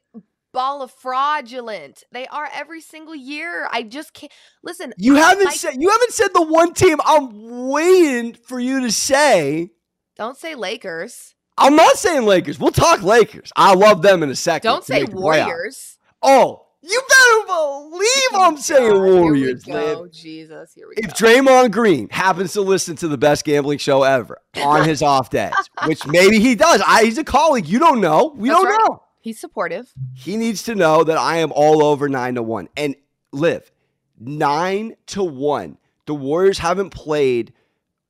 ball 0.54 0.80
of 0.80 0.90
fraudulent. 0.90 2.04
They 2.12 2.26
are 2.28 2.49
every 2.54 2.80
single 2.80 3.14
year. 3.14 3.68
I 3.70 3.82
just 3.82 4.14
can't 4.14 4.32
listen. 4.62 4.94
You 4.96 5.16
haven't 5.16 5.44
like- 5.46 5.54
said 5.56 5.75
you 5.78 5.90
haven't 5.90 6.12
said 6.12 6.28
the 6.32 6.42
one 6.42 6.73
team 6.73 6.99
I'm 7.04 7.68
waiting 7.68 8.32
for 8.34 8.58
you 8.58 8.80
to 8.80 8.90
say. 8.90 9.70
Don't 10.16 10.38
say 10.38 10.54
Lakers. 10.54 11.34
I'm 11.58 11.76
not 11.76 11.96
saying 11.96 12.25
Lakers. 12.25 12.58
We'll 12.58 12.70
talk 12.73 13.02
Lakers. 13.02 13.52
I 13.56 13.75
love 13.75 14.00
them 14.02 14.23
in 14.23 14.30
a 14.30 14.34
second. 14.37 14.68
Don't 14.70 14.84
say 14.84 15.00
make 15.00 15.11
the 15.11 15.16
playoffs. 15.16 15.46
Warriors. 15.46 15.99
Oh, 16.23 16.66
you 16.82 17.00
better 17.08 17.46
believe 17.46 18.30
oh 18.32 18.42
I'm 18.42 18.56
saying 18.58 18.92
God, 18.92 19.00
Warriors, 19.02 19.66
man. 19.66 20.11
Jesus. 20.12 20.73
Here 20.75 20.87
we 20.88 20.94
If 20.96 21.16
go. 21.18 21.26
Draymond 21.26 21.70
Green 21.70 22.08
happens 22.11 22.52
to 22.54 22.61
listen 22.61 22.96
to 22.96 23.08
the 23.08 23.16
best 23.18 23.44
gambling 23.44 23.78
show 23.78 24.02
ever 24.02 24.38
on 24.56 24.87
his 24.88 25.00
off 25.02 25.30
days, 25.30 25.52
which 25.87 26.06
maybe 26.06 26.38
he 26.40 26.54
does, 26.54 26.82
I, 26.87 27.04
he's 27.04 27.18
a 27.18 27.25
colleague. 27.25 27.66
You 27.66 27.78
don't 27.78 28.00
know. 28.00 28.34
We 28.37 28.49
That's 28.49 28.61
don't 28.62 28.70
right. 28.70 28.80
know. 28.88 29.02
He's 29.25 29.40
supportive. 29.40 29.95
He 30.12 30.37
needs 30.37 30.64
to 30.64 30.75
know 30.75 31.02
that 31.02 31.16
I 31.16 31.38
am 31.38 31.50
all 31.50 31.83
over 31.83 32.11
nine 32.11 32.35
to 32.35 32.43
one. 32.43 32.69
And 32.76 32.95
live 33.33 33.73
nine 34.21 34.97
to 35.07 35.25
one. 35.25 35.78
The 36.04 36.14
Warriors 36.14 36.59
haven't 36.59 36.90
played 36.90 37.54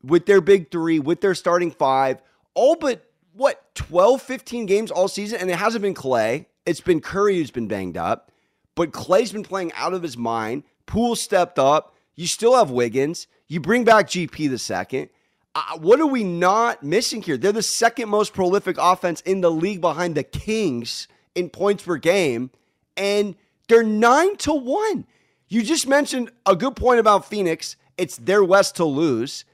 with 0.02 0.26
their 0.26 0.40
big 0.40 0.72
three, 0.72 0.98
with 0.98 1.20
their 1.20 1.36
starting 1.36 1.70
five, 1.70 2.20
all 2.54 2.74
but 2.74 3.08
what, 3.32 3.72
12, 3.76 4.22
15 4.22 4.66
games 4.66 4.90
all 4.90 5.06
season. 5.06 5.38
And 5.40 5.48
it 5.48 5.56
hasn't 5.56 5.82
been 5.82 5.94
Clay. 5.94 6.48
It's 6.66 6.80
been 6.80 7.00
Curry 7.00 7.36
who's 7.36 7.52
been 7.52 7.68
banged 7.68 7.96
up. 7.96 8.32
But 8.74 8.90
Clay's 8.90 9.30
been 9.30 9.44
playing 9.44 9.72
out 9.74 9.94
of 9.94 10.02
his 10.02 10.16
mind. 10.16 10.64
Poole 10.84 11.14
stepped 11.14 11.60
up. 11.60 11.94
You 12.16 12.26
still 12.26 12.56
have 12.56 12.72
Wiggins. 12.72 13.28
You 13.46 13.60
bring 13.60 13.84
back 13.84 14.08
GP 14.08 14.50
the 14.50 14.58
second. 14.58 15.10
Uh, 15.54 15.78
what 15.78 16.00
are 16.00 16.06
we 16.06 16.24
not 16.24 16.82
missing 16.82 17.22
here? 17.22 17.36
They're 17.36 17.52
the 17.52 17.62
second 17.62 18.08
most 18.08 18.32
prolific 18.32 18.76
offense 18.78 19.20
in 19.20 19.40
the 19.40 19.50
league 19.50 19.80
behind 19.80 20.16
the 20.16 20.24
Kings 20.24 21.06
in 21.34 21.48
points 21.48 21.84
per 21.84 21.96
game, 21.96 22.50
and 22.96 23.36
they're 23.68 23.84
nine 23.84 24.36
to 24.38 24.52
one. 24.52 25.06
You 25.48 25.62
just 25.62 25.86
mentioned 25.86 26.30
a 26.44 26.56
good 26.56 26.74
point 26.74 26.98
about 26.98 27.26
Phoenix. 27.26 27.76
It's 27.96 28.16
their 28.16 28.42
West 28.42 28.76
to 28.76 28.84
lose. 28.84 29.44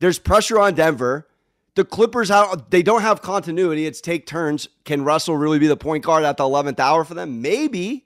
There's 0.00 0.18
pressure 0.18 0.58
on 0.58 0.74
Denver. 0.74 1.26
The 1.74 1.84
Clippers 1.84 2.30
out 2.30 2.70
they 2.70 2.82
don't 2.82 3.02
have 3.02 3.22
continuity. 3.22 3.86
It's 3.86 4.00
take 4.00 4.26
turns. 4.26 4.68
Can 4.84 5.04
Russell 5.04 5.36
really 5.36 5.58
be 5.58 5.66
the 5.66 5.76
point 5.76 6.04
guard 6.04 6.24
at 6.24 6.36
the 6.36 6.44
11th 6.44 6.80
hour 6.80 7.04
for 7.04 7.14
them? 7.14 7.40
Maybe. 7.40 8.04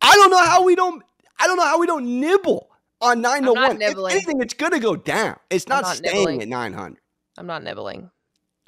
I 0.00 0.14
don't 0.14 0.30
know 0.30 0.44
how 0.44 0.64
we 0.64 0.76
don't 0.76 1.02
I 1.38 1.46
don't 1.46 1.56
know 1.56 1.64
how 1.64 1.80
we 1.80 1.86
don't 1.86 2.20
nibble 2.20 2.69
on 3.00 3.20
9 3.20 3.42
to 3.44 3.52
1. 3.52 3.78
Nibbling. 3.78 4.10
If 4.10 4.16
anything 4.16 4.42
it's 4.42 4.54
going 4.54 4.72
to 4.72 4.78
go 4.78 4.96
down. 4.96 5.38
It's 5.50 5.68
not, 5.68 5.82
not 5.82 5.96
staying 5.96 6.16
nibbling. 6.16 6.42
at 6.42 6.48
900. 6.48 6.98
I'm 7.38 7.46
not 7.46 7.62
nibbling. 7.62 8.10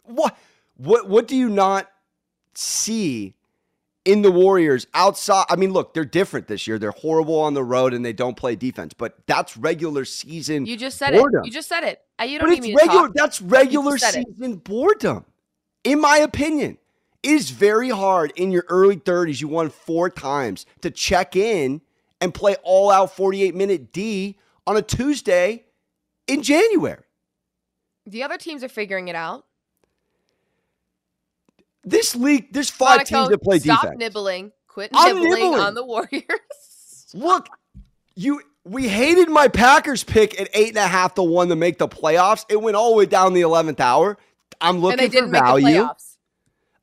What 0.05 0.37
what 0.77 1.09
what 1.09 1.29
do 1.29 1.37
you 1.37 1.49
not 1.49 1.89
see 2.55 3.35
in 4.05 4.23
the 4.23 4.31
Warriors 4.31 4.87
outside. 4.95 5.45
I 5.49 5.57
mean, 5.57 5.73
look, 5.73 5.95
they're 5.95 6.05
different 6.05 6.49
this 6.49 6.67
year. 6.67 6.79
They're 6.79 6.91
horrible 6.91 7.39
on 7.41 7.55
the 7.55 7.63
road 7.63 7.95
and 7.95 8.05
they 8.05 8.13
don't 8.13 8.37
play 8.37 8.57
defense, 8.57 8.95
but 8.95 9.17
that's 9.27 9.57
regular 9.57 10.05
season. 10.05 10.67
You 10.67 10.77
just 10.77 10.99
said 10.99 11.13
boredom. 11.13 11.43
it. 11.43 11.47
You 11.47 11.53
just 11.53 11.69
said 11.69 11.85
it. 11.85 12.01
Uh, 12.21 12.25
you 12.25 12.39
don't 12.39 12.49
but 12.49 12.59
it's 12.59 12.75
regular. 12.75 13.11
That's 13.15 13.41
regular 13.41 13.99
season 13.99 14.53
it. 14.53 14.65
boredom, 14.65 15.25
in 15.85 16.01
my 16.01 16.19
opinion. 16.19 16.79
It 17.23 17.31
is 17.31 17.51
very 17.51 17.91
hard 17.91 18.33
in 18.35 18.51
your 18.51 18.65
early 18.69 18.97
30s. 18.97 19.41
You 19.41 19.47
won 19.47 19.71
four 19.71 20.11
times 20.11 20.67
to 20.81 20.91
check 20.91 21.37
in 21.37 21.81
and 22.23 22.33
play 22.33 22.57
all 22.63 22.91
out 22.91 23.15
48 23.15 23.55
minute 23.55 23.93
D 23.93 24.39
on 24.67 24.77
a 24.77 24.83
Tuesday 24.83 25.65
in 26.29 26.43
January. 26.43 27.03
The 28.07 28.23
other 28.23 28.39
teams 28.39 28.63
are 28.65 28.69
figuring 28.69 29.09
it 29.09 29.17
out. 29.17 29.45
This 31.85 32.15
league, 32.15 32.53
there's 32.53 32.71
five 32.71 32.99
Monaco, 32.99 33.17
teams 33.17 33.29
that 33.31 33.39
play 33.43 33.59
D. 33.59 33.65
stop 33.65 33.83
defense. 33.83 33.99
nibbling. 33.99 34.53
Quit 34.69 34.93
nibbling, 34.93 35.25
nibbling 35.25 35.55
on 35.55 35.75
the 35.75 35.85
Warriors. 35.85 37.11
Look, 37.15 37.49
you 38.15 38.41
we 38.65 38.89
hated 38.89 39.29
my 39.29 39.49
Packers 39.49 40.05
pick 40.05 40.41
at 40.41 40.49
eight 40.55 40.69
and 40.69 40.79
a 40.79 40.87
half 40.87 41.15
to 41.15 41.23
one 41.23 41.49
to 41.49 41.57
make 41.57 41.79
the 41.79 41.89
playoffs. 41.89 42.47
It 42.49 42.61
went 42.63 42.77
all 42.77 42.93
the 42.93 42.97
way 42.99 43.07
down 43.07 43.35
the 43.35 43.41
eleventh 43.41 43.81
hour. 43.81 44.17
I'm 44.61 44.79
looking 44.79 45.11
for 45.11 45.27
value. 45.27 45.89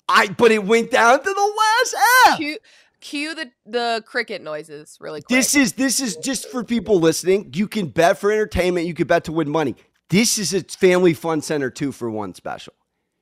I 0.10 0.28
but 0.28 0.52
it 0.52 0.66
went 0.66 0.92
down 0.92 1.20
to 1.20 1.34
the 1.34 1.54
last 1.58 1.96
F. 2.28 2.38
Cue, 2.38 2.58
cue 3.02 3.36
the 3.36 3.52
the 3.66 4.04
cricket 4.06 4.42
noises 4.42 4.98
really 5.00 5.22
quick. 5.22 5.38
This 5.38 5.56
is 5.56 5.74
this 5.74 6.00
is 6.00 6.16
just 6.18 6.50
for 6.50 6.64
people 6.64 7.00
listening. 7.00 7.52
You 7.54 7.68
can 7.68 7.88
bet 7.88 8.18
for 8.18 8.32
entertainment. 8.32 8.88
You 8.88 8.94
can 8.94 9.08
bet 9.08 9.26
to 9.26 9.32
win 9.32 9.50
money. 9.50 9.76
This 10.10 10.38
is 10.38 10.54
a 10.54 10.64
family 10.64 11.14
fun 11.14 11.42
center 11.42 11.70
two 11.70 11.92
for 11.92 12.10
one 12.10 12.34
special. 12.34 12.74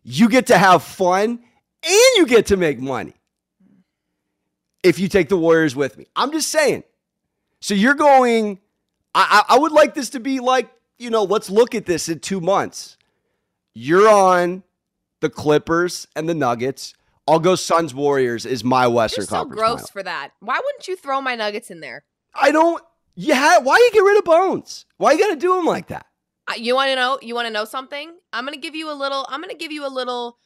You 0.04 0.30
get 0.30 0.48
to 0.48 0.58
have 0.58 0.84
fun 0.84 1.40
and 1.84 2.12
you 2.16 2.26
get 2.26 2.48
to 2.48 2.58
make 2.58 2.80
money 2.80 3.14
if 4.84 5.00
you 5.00 5.08
take 5.08 5.30
the 5.30 5.38
Warriors 5.38 5.76
with 5.76 5.98
me. 5.98 6.08
I'm 6.16 6.32
just 6.32 6.50
saying. 6.50 6.84
So 7.60 7.74
you're 7.74 7.96
going, 7.96 8.60
I, 9.14 9.44
I, 9.50 9.58
would 9.58 9.72
like 9.72 9.96
this 9.96 10.12
to 10.12 10.20
be 10.20 10.40
like, 10.40 10.70
you 10.98 11.10
know, 11.10 11.24
let's 11.24 11.50
look 11.50 11.76
at 11.76 11.86
this 11.86 12.08
in 12.08 12.20
two 12.20 12.40
months. 12.40 12.98
You're 13.74 14.08
on 14.08 14.64
the 15.22 15.30
Clippers 15.30 16.08
and 16.16 16.30
the 16.30 16.36
Nuggets. 16.36 16.94
I'll 17.28 17.40
go 17.40 17.56
Suns 17.56 17.94
Warriors 17.94 18.46
is 18.46 18.64
my 18.64 18.88
Western 18.88 19.24
You're 19.24 19.28
so 19.28 19.36
Conference. 19.36 19.60
gross 19.60 19.76
final. 19.76 19.88
for 19.88 20.04
that. 20.04 20.32
Why 20.40 20.56
wouldn't 20.64 20.88
you 20.88 20.96
throw 20.96 21.22
my 21.22 21.36
Nuggets 21.36 21.70
in 21.70 21.80
there? 21.82 22.06
I 22.34 22.52
don't. 22.52 22.84
Yeah, 23.16 23.60
why 23.60 23.76
you 23.78 23.90
get 23.92 24.04
rid 24.04 24.18
of 24.18 24.24
Bones? 24.26 24.86
Why 24.98 25.12
you 25.14 25.20
got 25.20 25.30
to 25.30 25.36
do 25.36 25.56
them 25.56 25.66
like 25.66 25.88
that? 25.88 26.06
Uh, 26.48 26.54
you 26.56 26.76
want 26.76 26.90
to 26.90 26.96
know? 26.96 27.20
You 27.22 27.36
want 27.36 27.48
to 27.48 27.54
know 27.54 27.66
something? 27.66 28.16
I'm 28.32 28.46
gonna 28.46 28.58
give 28.58 28.76
you 28.76 28.92
a 28.92 28.94
little. 28.94 29.26
I'm 29.30 29.42
gonna 29.42 29.56
give 29.56 29.72
you 29.72 29.86
a 29.86 29.90
little 29.90 30.38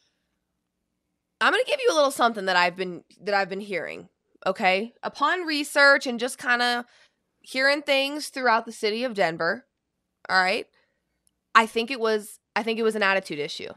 I'm 1.41 1.51
going 1.51 1.63
to 1.65 1.69
give 1.69 1.79
you 1.81 1.91
a 1.91 1.95
little 1.95 2.11
something 2.11 2.45
that 2.45 2.55
I've 2.55 2.75
been 2.75 3.03
that 3.23 3.33
I've 3.33 3.49
been 3.49 3.59
hearing, 3.59 4.09
okay? 4.45 4.93
Upon 5.01 5.41
research 5.41 6.05
and 6.05 6.19
just 6.19 6.37
kind 6.37 6.61
of 6.61 6.85
hearing 7.41 7.81
things 7.81 8.27
throughout 8.29 8.67
the 8.67 8.71
city 8.71 9.03
of 9.03 9.15
Denver, 9.15 9.65
all 10.29 10.39
right? 10.39 10.67
I 11.55 11.65
think 11.65 11.89
it 11.89 11.99
was 11.99 12.39
I 12.55 12.61
think 12.61 12.79
it 12.79 12.83
was 12.83 12.95
an 12.95 13.03
attitude 13.03 13.39
issue. 13.39 13.73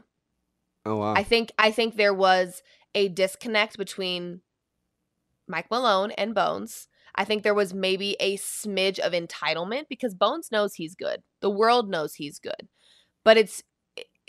Oh 0.85 0.97
wow. 0.97 1.13
I 1.13 1.23
think 1.23 1.51
I 1.57 1.71
think 1.71 1.95
there 1.95 2.13
was 2.13 2.61
a 2.93 3.09
disconnect 3.09 3.77
between 3.77 4.41
Mike 5.47 5.69
Malone 5.69 6.11
and 6.11 6.33
Bones. 6.35 6.87
I 7.15 7.23
think 7.23 7.43
there 7.43 7.53
was 7.53 7.73
maybe 7.73 8.15
a 8.19 8.37
smidge 8.37 8.99
of 8.99 9.13
entitlement 9.13 9.83
because 9.89 10.13
Bones 10.13 10.51
knows 10.51 10.75
he's 10.75 10.95
good. 10.95 11.23
The 11.39 11.49
world 11.49 11.89
knows 11.89 12.15
he's 12.15 12.39
good. 12.39 12.67
But 13.23 13.37
it's 13.37 13.63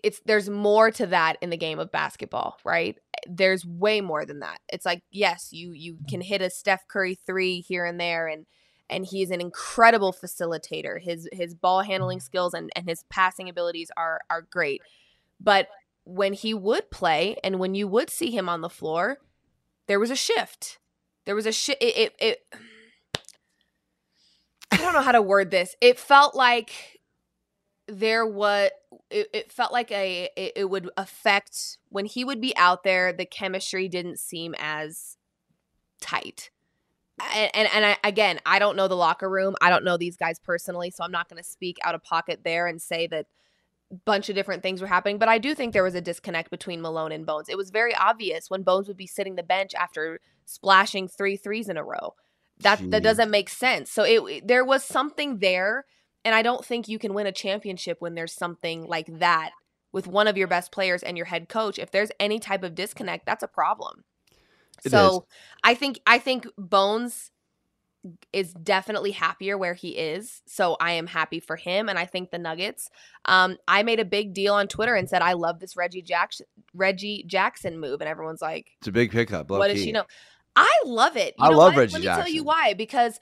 it's 0.02 0.20
there's 0.24 0.48
more 0.48 0.90
to 0.92 1.06
that 1.06 1.36
in 1.40 1.50
the 1.50 1.56
game 1.56 1.78
of 1.78 1.90
basketball, 1.90 2.58
right? 2.64 2.96
There's 3.28 3.66
way 3.66 4.00
more 4.00 4.24
than 4.24 4.40
that. 4.40 4.58
It's 4.68 4.86
like 4.86 5.02
yes, 5.10 5.48
you 5.52 5.72
you 5.72 5.98
can 6.08 6.20
hit 6.20 6.42
a 6.42 6.50
Steph 6.50 6.86
Curry 6.88 7.18
3 7.26 7.60
here 7.60 7.84
and 7.84 8.00
there 8.00 8.28
and 8.28 8.46
and 8.88 9.04
he's 9.04 9.30
an 9.30 9.40
incredible 9.40 10.12
facilitator. 10.14 11.00
His 11.00 11.28
his 11.32 11.54
ball 11.54 11.82
handling 11.82 12.18
mm-hmm. 12.18 12.24
skills 12.24 12.54
and 12.54 12.70
and 12.76 12.88
his 12.88 13.04
passing 13.10 13.48
abilities 13.48 13.90
are 13.96 14.20
are 14.30 14.42
great. 14.42 14.80
But 15.40 15.68
when 16.06 16.32
he 16.32 16.54
would 16.54 16.90
play 16.90 17.36
and 17.42 17.58
when 17.58 17.74
you 17.74 17.88
would 17.88 18.08
see 18.08 18.30
him 18.30 18.48
on 18.48 18.60
the 18.60 18.70
floor, 18.70 19.18
there 19.88 20.00
was 20.00 20.10
a 20.10 20.16
shift. 20.16 20.78
There 21.26 21.34
was 21.34 21.46
a 21.46 21.52
shift 21.52 21.82
it, 21.82 21.96
it, 21.96 22.14
it 22.20 22.46
I 24.70 24.76
don't 24.76 24.94
know 24.94 25.02
how 25.02 25.12
to 25.12 25.22
word 25.22 25.50
this. 25.50 25.74
It 25.80 25.98
felt 25.98 26.34
like 26.34 27.00
there 27.88 28.24
was 28.24 28.70
it, 29.10 29.28
it, 29.32 29.52
felt 29.52 29.72
like 29.72 29.90
a 29.90 30.28
it, 30.36 30.52
it, 30.56 30.70
would 30.70 30.90
affect 30.96 31.78
when 31.88 32.04
he 32.04 32.24
would 32.24 32.40
be 32.40 32.56
out 32.56 32.82
there 32.82 33.12
the 33.12 33.26
chemistry 33.26 33.88
didn't 33.88 34.18
seem 34.18 34.54
as 34.58 35.16
tight 36.00 36.50
and 37.34 37.50
and, 37.54 37.68
and 37.72 37.84
I, 37.84 37.96
again 38.02 38.40
i 38.44 38.58
don't 38.58 38.74
know 38.74 38.88
the 38.88 38.96
locker 38.96 39.30
room 39.30 39.54
i 39.60 39.70
don't 39.70 39.84
know 39.84 39.96
these 39.96 40.16
guys 40.16 40.40
personally 40.40 40.90
so 40.90 41.04
i'm 41.04 41.12
not 41.12 41.28
going 41.28 41.40
to 41.40 41.48
speak 41.48 41.78
out 41.84 41.94
of 41.94 42.02
pocket 42.02 42.40
there 42.42 42.66
and 42.66 42.82
say 42.82 43.06
that 43.06 43.26
bunch 44.04 44.28
of 44.28 44.34
different 44.34 44.62
things 44.62 44.80
were 44.80 44.86
happening 44.86 45.16
but 45.16 45.28
i 45.28 45.38
do 45.38 45.54
think 45.54 45.72
there 45.72 45.84
was 45.84 45.94
a 45.94 46.00
disconnect 46.00 46.50
between 46.50 46.80
malone 46.80 47.12
and 47.12 47.24
bones 47.24 47.48
it 47.48 47.56
was 47.56 47.70
very 47.70 47.94
obvious 47.94 48.50
when 48.50 48.62
bones 48.62 48.88
would 48.88 48.96
be 48.96 49.06
sitting 49.06 49.36
the 49.36 49.42
bench 49.42 49.74
after 49.74 50.18
splashing 50.44 51.06
three 51.06 51.36
threes 51.36 51.68
in 51.68 51.76
a 51.76 51.84
row 51.84 52.14
that 52.58 52.78
Jeez. 52.78 52.90
that 52.90 53.02
doesn't 53.02 53.30
make 53.30 53.48
sense 53.48 53.90
so 53.90 54.02
it 54.02 54.46
there 54.48 54.64
was 54.64 54.82
something 54.82 55.38
there 55.38 55.84
and 56.26 56.34
I 56.34 56.42
don't 56.42 56.64
think 56.64 56.88
you 56.88 56.98
can 56.98 57.14
win 57.14 57.28
a 57.28 57.32
championship 57.32 58.00
when 58.00 58.16
there's 58.16 58.32
something 58.32 58.84
like 58.84 59.06
that 59.20 59.52
with 59.92 60.08
one 60.08 60.26
of 60.26 60.36
your 60.36 60.48
best 60.48 60.72
players 60.72 61.04
and 61.04 61.16
your 61.16 61.26
head 61.26 61.48
coach. 61.48 61.78
If 61.78 61.92
there's 61.92 62.10
any 62.18 62.40
type 62.40 62.64
of 62.64 62.74
disconnect, 62.74 63.26
that's 63.26 63.44
a 63.44 63.48
problem. 63.48 64.02
It 64.84 64.90
so 64.90 65.08
is. 65.08 65.20
I 65.62 65.74
think 65.74 66.00
I 66.04 66.18
think 66.18 66.48
Bones 66.58 67.30
is 68.32 68.52
definitely 68.54 69.10
happier 69.12 69.56
where 69.56 69.74
he 69.74 69.90
is. 69.90 70.42
So 70.46 70.76
I 70.80 70.92
am 70.92 71.06
happy 71.06 71.40
for 71.40 71.56
him. 71.56 71.88
And 71.88 71.98
I 71.98 72.06
think 72.06 72.30
the 72.30 72.38
Nuggets. 72.38 72.90
Um, 73.24 73.56
I 73.66 73.82
made 73.82 74.00
a 74.00 74.04
big 74.04 74.34
deal 74.34 74.54
on 74.54 74.68
Twitter 74.68 74.94
and 74.94 75.08
said 75.08 75.22
I 75.22 75.34
love 75.34 75.60
this 75.60 75.76
Reggie 75.76 76.02
Jackson 76.02 76.46
Reggie 76.74 77.24
Jackson 77.26 77.78
move, 77.78 78.00
and 78.00 78.08
everyone's 78.08 78.42
like, 78.42 78.72
"It's 78.80 78.88
a 78.88 78.92
big 78.92 79.10
pickup." 79.10 79.48
What 79.50 79.68
does 79.68 79.82
she 79.82 79.92
know? 79.92 80.04
I 80.54 80.72
love 80.84 81.16
it. 81.16 81.34
You 81.38 81.44
I 81.44 81.48
love 81.48 81.74
what? 81.74 81.76
Reggie 81.76 81.92
Let 81.94 82.00
me 82.00 82.04
Jackson. 82.04 82.24
tell 82.24 82.32
you 82.32 82.44
why. 82.44 82.74
Because 82.74 83.18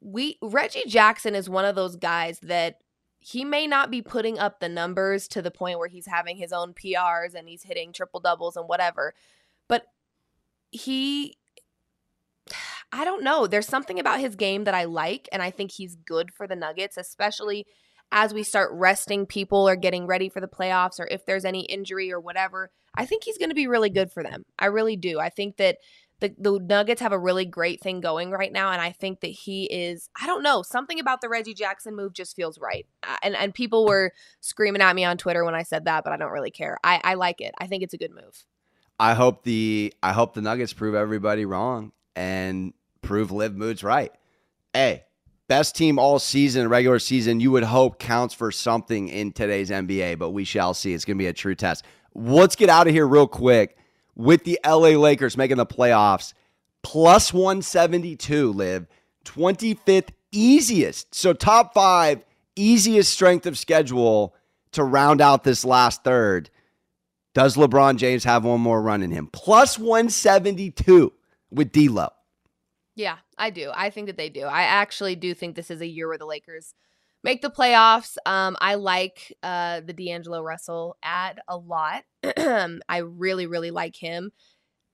we 0.00 0.38
Reggie 0.42 0.84
Jackson 0.86 1.34
is 1.34 1.48
one 1.48 1.64
of 1.64 1.74
those 1.74 1.96
guys 1.96 2.38
that 2.40 2.78
he 3.18 3.44
may 3.44 3.66
not 3.66 3.90
be 3.90 4.02
putting 4.02 4.38
up 4.38 4.58
the 4.58 4.68
numbers 4.68 5.28
to 5.28 5.42
the 5.42 5.50
point 5.50 5.78
where 5.78 5.88
he's 5.88 6.06
having 6.06 6.36
his 6.36 6.52
own 6.52 6.74
PRs 6.74 7.34
and 7.34 7.48
he's 7.48 7.62
hitting 7.62 7.92
triple 7.92 8.20
doubles 8.20 8.56
and 8.56 8.68
whatever. 8.68 9.14
But 9.68 9.86
he 10.72 11.36
I 12.92 13.04
don't 13.04 13.24
know. 13.24 13.46
There's 13.46 13.66
something 13.66 13.98
about 13.98 14.20
his 14.20 14.36
game 14.36 14.64
that 14.64 14.74
I 14.74 14.84
like 14.84 15.28
and 15.32 15.42
I 15.42 15.50
think 15.50 15.72
he's 15.72 15.96
good 15.96 16.32
for 16.32 16.46
the 16.46 16.56
Nuggets, 16.56 16.96
especially 16.96 17.66
as 18.12 18.34
we 18.34 18.42
start 18.42 18.70
resting 18.74 19.24
people 19.24 19.66
or 19.66 19.74
getting 19.74 20.06
ready 20.06 20.28
for 20.28 20.40
the 20.40 20.46
playoffs 20.46 21.00
or 21.00 21.08
if 21.10 21.24
there's 21.24 21.46
any 21.46 21.62
injury 21.62 22.12
or 22.12 22.20
whatever. 22.20 22.70
I 22.94 23.06
think 23.06 23.24
he's 23.24 23.38
going 23.38 23.48
to 23.48 23.54
be 23.54 23.66
really 23.66 23.88
good 23.88 24.12
for 24.12 24.22
them. 24.22 24.44
I 24.58 24.66
really 24.66 24.96
do. 24.96 25.18
I 25.18 25.30
think 25.30 25.56
that 25.56 25.78
the, 26.20 26.34
the 26.38 26.58
Nuggets 26.60 27.00
have 27.00 27.12
a 27.12 27.18
really 27.18 27.46
great 27.46 27.80
thing 27.80 28.00
going 28.00 28.30
right 28.30 28.52
now, 28.52 28.70
and 28.70 28.80
I 28.80 28.92
think 28.92 29.20
that 29.20 29.28
he 29.28 29.64
is. 29.64 30.08
I 30.20 30.26
don't 30.26 30.44
know 30.44 30.62
something 30.62 31.00
about 31.00 31.20
the 31.20 31.28
Reggie 31.28 31.54
Jackson 31.54 31.96
move 31.96 32.12
just 32.12 32.36
feels 32.36 32.60
right, 32.60 32.86
and 33.24 33.34
and 33.34 33.52
people 33.52 33.86
were 33.86 34.12
screaming 34.40 34.82
at 34.82 34.94
me 34.94 35.04
on 35.04 35.16
Twitter 35.18 35.44
when 35.44 35.56
I 35.56 35.64
said 35.64 35.86
that, 35.86 36.04
but 36.04 36.12
I 36.12 36.16
don't 36.16 36.30
really 36.30 36.52
care. 36.52 36.78
I 36.84 37.00
I 37.02 37.14
like 37.14 37.40
it. 37.40 37.52
I 37.58 37.66
think 37.66 37.82
it's 37.82 37.94
a 37.94 37.98
good 37.98 38.12
move. 38.12 38.44
I 39.00 39.14
hope 39.14 39.42
the 39.42 39.92
I 40.00 40.12
hope 40.12 40.34
the 40.34 40.42
Nuggets 40.42 40.72
prove 40.72 40.94
everybody 40.94 41.44
wrong 41.44 41.90
and 42.14 42.72
prove 43.02 43.30
Liv 43.30 43.54
Moods 43.54 43.84
right. 43.84 44.12
Hey, 44.72 45.04
best 45.48 45.76
team 45.76 45.98
all 45.98 46.18
season, 46.18 46.68
regular 46.68 46.98
season, 46.98 47.40
you 47.40 47.50
would 47.50 47.64
hope 47.64 47.98
counts 47.98 48.32
for 48.32 48.50
something 48.50 49.08
in 49.08 49.32
today's 49.32 49.70
NBA, 49.70 50.18
but 50.18 50.30
we 50.30 50.44
shall 50.44 50.72
see. 50.72 50.94
It's 50.94 51.04
going 51.04 51.18
to 51.18 51.22
be 51.22 51.28
a 51.28 51.32
true 51.32 51.54
test. 51.54 51.84
Let's 52.14 52.56
get 52.56 52.70
out 52.70 52.86
of 52.86 52.94
here 52.94 53.06
real 53.06 53.26
quick 53.26 53.76
with 54.14 54.44
the 54.44 54.58
LA 54.64 54.90
Lakers 54.90 55.36
making 55.36 55.58
the 55.58 55.66
playoffs. 55.66 56.32
Plus 56.82 57.32
172, 57.32 58.52
live 58.52 58.86
25th 59.24 60.08
easiest. 60.32 61.14
So, 61.14 61.32
top 61.32 61.74
five, 61.74 62.24
easiest 62.56 63.12
strength 63.12 63.46
of 63.46 63.56
schedule 63.56 64.34
to 64.72 64.82
round 64.82 65.20
out 65.20 65.44
this 65.44 65.64
last 65.64 66.02
third. 66.02 66.50
Does 67.34 67.56
LeBron 67.56 67.96
James 67.96 68.24
have 68.24 68.44
one 68.44 68.60
more 68.60 68.82
run 68.82 69.02
in 69.02 69.10
him? 69.10 69.28
Plus 69.32 69.78
172 69.78 71.12
with 71.50 71.72
D'Lo. 71.72 72.08
Yeah, 72.94 73.18
I 73.38 73.50
do. 73.50 73.70
I 73.74 73.90
think 73.90 74.06
that 74.08 74.16
they 74.16 74.28
do. 74.28 74.42
I 74.42 74.62
actually 74.62 75.16
do 75.16 75.34
think 75.34 75.56
this 75.56 75.70
is 75.70 75.80
a 75.80 75.86
year 75.86 76.08
where 76.08 76.18
the 76.18 76.26
Lakers 76.26 76.74
make 77.24 77.40
the 77.40 77.50
playoffs. 77.50 78.16
Um, 78.26 78.56
I 78.60 78.74
like 78.74 79.34
uh, 79.42 79.80
the 79.80 79.92
D'Angelo 79.92 80.42
Russell 80.42 80.96
ad 81.02 81.40
a 81.48 81.56
lot. 81.56 82.04
I 82.36 82.98
really, 82.98 83.46
really 83.46 83.70
like 83.70 83.96
him. 83.96 84.32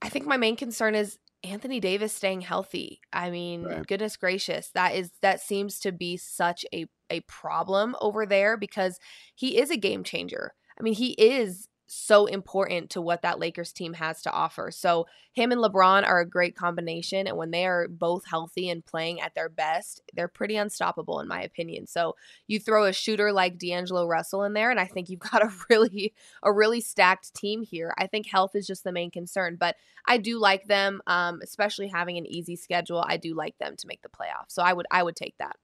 I 0.01 0.09
think 0.09 0.25
my 0.25 0.37
main 0.37 0.55
concern 0.55 0.95
is 0.95 1.17
Anthony 1.43 1.79
Davis 1.79 2.13
staying 2.13 2.41
healthy. 2.41 3.01
I 3.11 3.29
mean, 3.29 3.63
right. 3.63 3.85
goodness 3.85 4.17
gracious, 4.17 4.71
that 4.73 4.95
is 4.95 5.11
that 5.21 5.41
seems 5.41 5.79
to 5.81 5.91
be 5.91 6.17
such 6.17 6.65
a 6.73 6.85
a 7.09 7.21
problem 7.21 7.95
over 8.01 8.25
there 8.25 8.57
because 8.57 8.99
he 9.35 9.57
is 9.57 9.71
a 9.71 9.77
game 9.77 10.03
changer. 10.03 10.53
I 10.79 10.83
mean, 10.83 10.93
he 10.93 11.11
is 11.11 11.67
so 11.91 12.27
important 12.27 12.91
to 12.91 13.01
what 13.01 13.23
that 13.23 13.39
Lakers 13.39 13.73
team 13.73 13.93
has 13.93 14.21
to 14.21 14.31
offer. 14.31 14.69
So 14.71 15.07
him 15.33 15.51
and 15.51 15.59
LeBron 15.59 16.05
are 16.05 16.19
a 16.19 16.29
great 16.29 16.55
combination 16.55 17.25
and 17.25 17.35
when 17.35 17.51
they 17.51 17.65
are 17.65 17.87
both 17.87 18.25
healthy 18.25 18.69
and 18.69 18.85
playing 18.85 19.21
at 19.21 19.33
their 19.33 19.49
best, 19.49 20.01
they're 20.13 20.27
pretty 20.27 20.55
unstoppable 20.55 21.19
in 21.19 21.27
my 21.27 21.41
opinion. 21.41 21.87
So 21.87 22.15
you 22.47 22.59
throw 22.59 22.85
a 22.85 22.93
shooter 22.93 23.31
like 23.31 23.57
D'Angelo 23.57 24.05
Russell 24.05 24.43
in 24.43 24.53
there 24.53 24.69
and 24.69 24.79
I 24.79 24.85
think 24.85 25.09
you've 25.09 25.19
got 25.31 25.43
a 25.43 25.51
really 25.69 26.13
a 26.43 26.53
really 26.53 26.81
stacked 26.81 27.33
team 27.33 27.63
here. 27.63 27.93
I 27.97 28.07
think 28.07 28.27
health 28.27 28.55
is 28.55 28.67
just 28.67 28.83
the 28.83 28.91
main 28.91 29.09
concern, 29.09 29.57
but 29.59 29.75
I 30.05 30.17
do 30.17 30.37
like 30.39 30.67
them 30.67 31.01
um, 31.07 31.39
especially 31.43 31.87
having 31.87 32.17
an 32.17 32.27
easy 32.27 32.55
schedule. 32.55 33.03
I 33.05 33.17
do 33.17 33.33
like 33.33 33.57
them 33.57 33.75
to 33.77 33.87
make 33.87 34.01
the 34.01 34.09
playoffs. 34.09 34.49
So 34.49 34.61
I 34.61 34.73
would 34.73 34.85
I 34.91 35.01
would 35.01 35.15
take 35.15 35.37
that. 35.39 35.55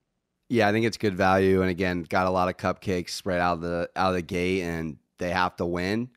Yeah, 0.49 0.67
I 0.67 0.71
think 0.71 0.85
it's 0.85 0.97
good 0.97 1.15
value 1.15 1.61
and 1.61 1.69
again, 1.69 2.03
got 2.03 2.25
a 2.25 2.31
lot 2.31 2.49
of 2.49 2.57
cupcakes 2.57 3.11
spread 3.11 3.39
out 3.39 3.55
of 3.55 3.61
the 3.61 3.89
out 3.95 4.09
of 4.09 4.15
the 4.15 4.21
gate 4.21 4.63
and 4.63 4.97
they 5.17 5.31
have 5.31 5.55
to 5.57 5.65
win. 5.65 6.09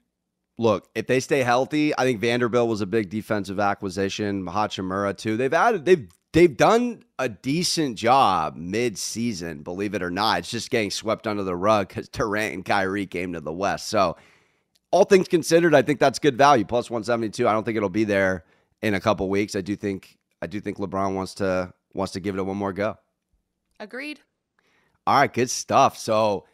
Look, 0.58 0.88
if 0.96 1.06
they 1.06 1.20
stay 1.20 1.44
healthy, 1.44 1.96
I 1.96 2.02
think 2.02 2.20
Vanderbilt 2.20 2.68
was 2.68 2.80
a 2.80 2.86
big 2.86 3.10
defensive 3.10 3.60
acquisition. 3.60 4.44
Hachimura 4.44 5.16
too. 5.16 5.36
They've 5.36 5.54
added 5.54 5.84
they've 5.84 6.08
they've 6.32 6.56
done 6.56 7.04
a 7.18 7.28
decent 7.28 7.96
job 7.96 8.56
mid-season, 8.56 9.62
believe 9.62 9.94
it 9.94 10.02
or 10.02 10.10
not. 10.10 10.40
It's 10.40 10.50
just 10.50 10.70
getting 10.70 10.90
swept 10.90 11.26
under 11.26 11.42
the 11.42 11.56
rug 11.56 11.88
because 11.88 12.08
Durant 12.08 12.54
and 12.54 12.64
Kyrie 12.64 13.06
came 13.06 13.32
to 13.32 13.40
the 13.40 13.52
West. 13.52 13.88
So, 13.88 14.16
all 14.90 15.04
things 15.04 15.28
considered, 15.28 15.74
I 15.74 15.82
think 15.82 16.00
that's 16.00 16.18
good 16.18 16.36
value. 16.36 16.64
Plus 16.64 16.90
172. 16.90 17.46
I 17.46 17.52
don't 17.52 17.64
think 17.64 17.76
it'll 17.76 17.88
be 17.88 18.04
there 18.04 18.44
in 18.82 18.94
a 18.94 19.00
couple 19.00 19.28
weeks. 19.28 19.54
I 19.54 19.60
do 19.60 19.76
think 19.76 20.16
I 20.42 20.46
do 20.46 20.60
think 20.60 20.78
LeBron 20.78 21.14
wants 21.14 21.34
to 21.34 21.72
wants 21.94 22.12
to 22.14 22.20
give 22.20 22.34
it 22.34 22.40
a 22.40 22.44
one 22.44 22.56
more 22.56 22.72
go. 22.72 22.96
Agreed. 23.80 24.20
All 25.06 25.20
right, 25.20 25.32
good 25.32 25.50
stuff. 25.50 25.96
So, 25.96 26.46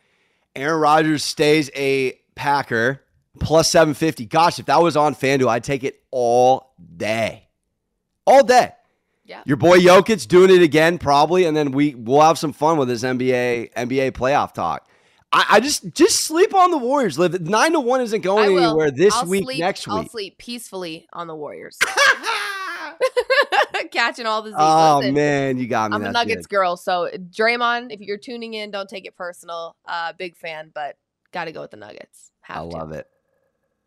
Aaron 0.54 0.80
Rodgers 0.80 1.24
stays 1.24 1.70
a 1.74 2.18
Packer 2.34 3.03
plus 3.40 3.70
750. 3.70 4.26
Gosh, 4.26 4.58
if 4.58 4.66
that 4.66 4.82
was 4.82 4.96
on 4.96 5.14
FanDuel, 5.14 5.48
I'd 5.48 5.64
take 5.64 5.84
it 5.84 6.02
all 6.10 6.74
day. 6.96 7.48
All 8.26 8.44
day. 8.44 8.72
Yeah. 9.24 9.42
Your 9.46 9.56
boy 9.56 9.78
Jokic 9.78 10.28
doing 10.28 10.50
it 10.50 10.62
again, 10.62 10.98
probably, 10.98 11.44
and 11.46 11.56
then 11.56 11.72
we 11.72 11.94
we'll 11.94 12.20
have 12.20 12.38
some 12.38 12.52
fun 12.52 12.76
with 12.76 12.88
this 12.88 13.02
NBA 13.02 13.72
NBA 13.72 14.12
playoff 14.12 14.52
talk. 14.52 14.86
I, 15.32 15.46
I 15.52 15.60
just 15.60 15.92
just 15.94 16.20
sleep 16.20 16.54
on 16.54 16.70
the 16.70 16.76
Warriors. 16.78 17.18
Live 17.18 17.40
nine 17.40 17.72
to 17.72 17.80
one 17.80 18.02
isn't 18.02 18.20
going 18.20 18.56
anywhere 18.56 18.90
this 18.90 19.14
I'll 19.14 19.26
week. 19.26 19.44
Sleep, 19.44 19.60
next 19.60 19.86
week, 19.86 19.96
I'll 19.96 20.08
sleep 20.08 20.36
peacefully 20.38 21.06
on 21.12 21.26
the 21.26 21.34
Warriors. 21.34 21.78
Catching 23.90 24.26
all 24.26 24.42
the. 24.42 24.52
Oh 24.56 24.98
Listen, 24.98 25.14
man, 25.14 25.58
you 25.58 25.66
got 25.66 25.90
me. 25.90 25.96
I'm 25.96 26.04
a 26.04 26.12
Nuggets 26.12 26.46
good. 26.46 26.56
girl, 26.56 26.76
so 26.76 27.10
Draymond, 27.14 27.92
if 27.92 28.00
you're 28.00 28.18
tuning 28.18 28.54
in, 28.54 28.70
don't 28.70 28.88
take 28.88 29.06
it 29.06 29.16
personal. 29.16 29.74
Uh, 29.86 30.12
big 30.12 30.36
fan, 30.36 30.70
but 30.74 30.96
got 31.32 31.46
to 31.46 31.52
go 31.52 31.62
with 31.62 31.70
the 31.70 31.76
Nuggets. 31.76 32.30
Have 32.42 32.58
I 32.58 32.60
to. 32.60 32.66
love 32.66 32.92
it. 32.92 33.08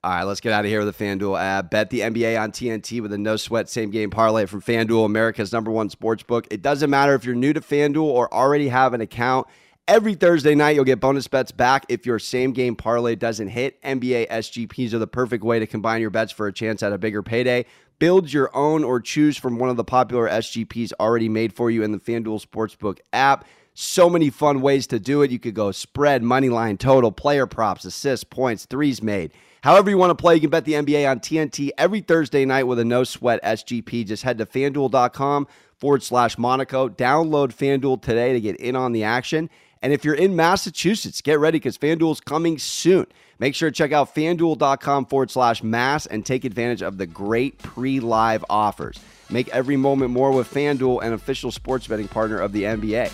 All 0.08 0.14
right, 0.14 0.24
let's 0.24 0.40
get 0.40 0.54
out 0.54 0.64
of 0.64 0.72
here 0.72 0.86
with 0.86 0.98
the 0.98 1.04
FanDuel 1.04 1.38
app. 1.38 1.70
Bet 1.70 1.90
the 1.90 2.00
NBA 2.00 2.42
on 2.42 2.54
TNT 2.54 3.02
with 3.02 3.12
a 3.12 3.18
no 3.18 3.36
sweat 3.36 3.68
same 3.68 3.90
game 3.90 4.10
parlay 4.10 4.46
from 4.46 4.62
FanDuel, 4.62 5.06
America's 5.06 5.52
number 5.52 5.70
one 5.70 5.90
sports 5.90 6.24
book. 6.24 6.48
It 6.50 6.62
doesn't 6.62 6.90
matter 6.90 7.14
if 7.14 7.26
you're 7.26 7.36
new 7.36 7.52
to 7.52 7.60
FanDuel 7.60 8.04
or 8.04 8.34
already 8.34 8.70
have 8.70 8.94
an 8.94 9.02
account. 9.02 9.48
Every 9.86 10.16
Thursday 10.16 10.56
night, 10.56 10.76
you'll 10.76 10.86
get 10.86 11.02
bonus 11.02 11.28
bets 11.28 11.52
back 11.52 11.86
if 11.90 12.06
your 12.06 12.20
same 12.20 12.54
game 12.54 12.74
parlay 12.74 13.16
doesn't 13.16 13.50
hit. 13.50 13.84
NBA 13.84 14.30
SGPs 14.30 14.94
are 14.94 15.00
the 15.00 15.08
perfect 15.08 15.44
way 15.44 15.60
to 15.60 15.68
combine 15.68 16.00
your 16.00 16.10
bets 16.10 16.32
for 16.32 16.48
a 16.48 16.54
chance 16.54 16.82
at 16.82 16.94
a 16.94 16.98
bigger 16.98 17.22
payday. 17.22 17.66
Build 18.00 18.32
your 18.32 18.50
own 18.56 18.86
or 18.86 19.02
choose 19.02 19.36
from 19.36 19.60
one 19.60 19.68
of 19.68 19.76
the 19.76 19.84
popular 19.84 20.30
SGPs 20.30 20.94
already 21.02 21.28
made 21.28 21.52
for 21.52 21.70
you 21.70 21.84
in 21.84 21.92
the 21.92 22.00
FanDuel 22.00 22.42
Sportsbook 22.42 23.00
app. 23.12 23.44
So 23.74 24.10
many 24.10 24.30
fun 24.30 24.62
ways 24.62 24.88
to 24.88 25.02
do 25.02 25.22
it. 25.22 25.32
You 25.32 25.40
could 25.40 25.54
go 25.54 25.74
spread, 25.74 26.24
money 26.24 26.48
line, 26.48 26.78
total, 26.78 27.12
player 27.12 27.46
props, 27.46 27.84
assists, 27.84 28.24
points, 28.24 28.66
threes 28.66 29.04
made. 29.04 29.34
However, 29.68 29.90
you 29.90 29.98
want 29.98 30.12
to 30.12 30.16
play, 30.16 30.36
you 30.36 30.40
can 30.40 30.50
bet 30.50 30.64
the 30.64 30.76
NBA 30.76 31.12
on 31.12 31.20
TNT 31.20 31.72
every 31.78 32.00
Thursday 32.00 32.46
night 32.46 32.64
with 32.64 32.80
a 32.80 32.86
no 32.86 33.04
sweat 33.04 33.44
SGP. 33.44 34.08
Just 34.08 34.24
head 34.24 34.38
to 34.38 34.46
fanduel.com 34.46 35.46
forward 35.76 36.04
slash 36.04 36.38
Monaco. 36.38 36.88
Download 36.88 37.50
FanDuel 37.50 38.02
today 38.02 38.32
to 38.32 38.40
get 38.40 38.56
in 38.62 38.78
on 38.78 38.94
the 38.94 39.04
action. 39.04 39.50
And 39.82 39.92
if 39.92 40.06
you're 40.06 40.16
in 40.16 40.38
Massachusetts, 40.38 41.20
get 41.20 41.40
ready 41.40 41.58
because 41.58 41.78
FanDuel's 41.78 42.22
coming 42.22 42.58
soon. 42.58 43.08
Make 43.40 43.56
sure 43.56 43.70
to 43.70 43.76
check 43.76 43.92
out 43.92 44.16
fanduel.com 44.16 45.08
forward 45.08 45.32
slash 45.32 45.62
mass 45.62 46.06
and 46.06 46.26
take 46.26 46.46
advantage 46.46 46.82
of 46.82 46.98
the 46.98 47.06
great 47.06 47.58
pre 47.58 48.00
live 48.00 48.46
offers. 48.50 48.98
Make 49.30 49.50
every 49.50 49.76
moment 49.76 50.12
more 50.12 50.32
with 50.32 50.50
FanDuel, 50.50 51.04
an 51.04 51.12
official 51.12 51.52
sports 51.52 51.88
betting 51.88 52.08
partner 52.08 52.40
of 52.40 52.54
the 52.54 52.64
NBA. 52.64 53.12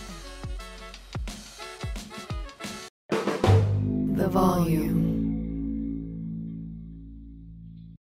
The 3.10 4.28
volume. 4.28 5.03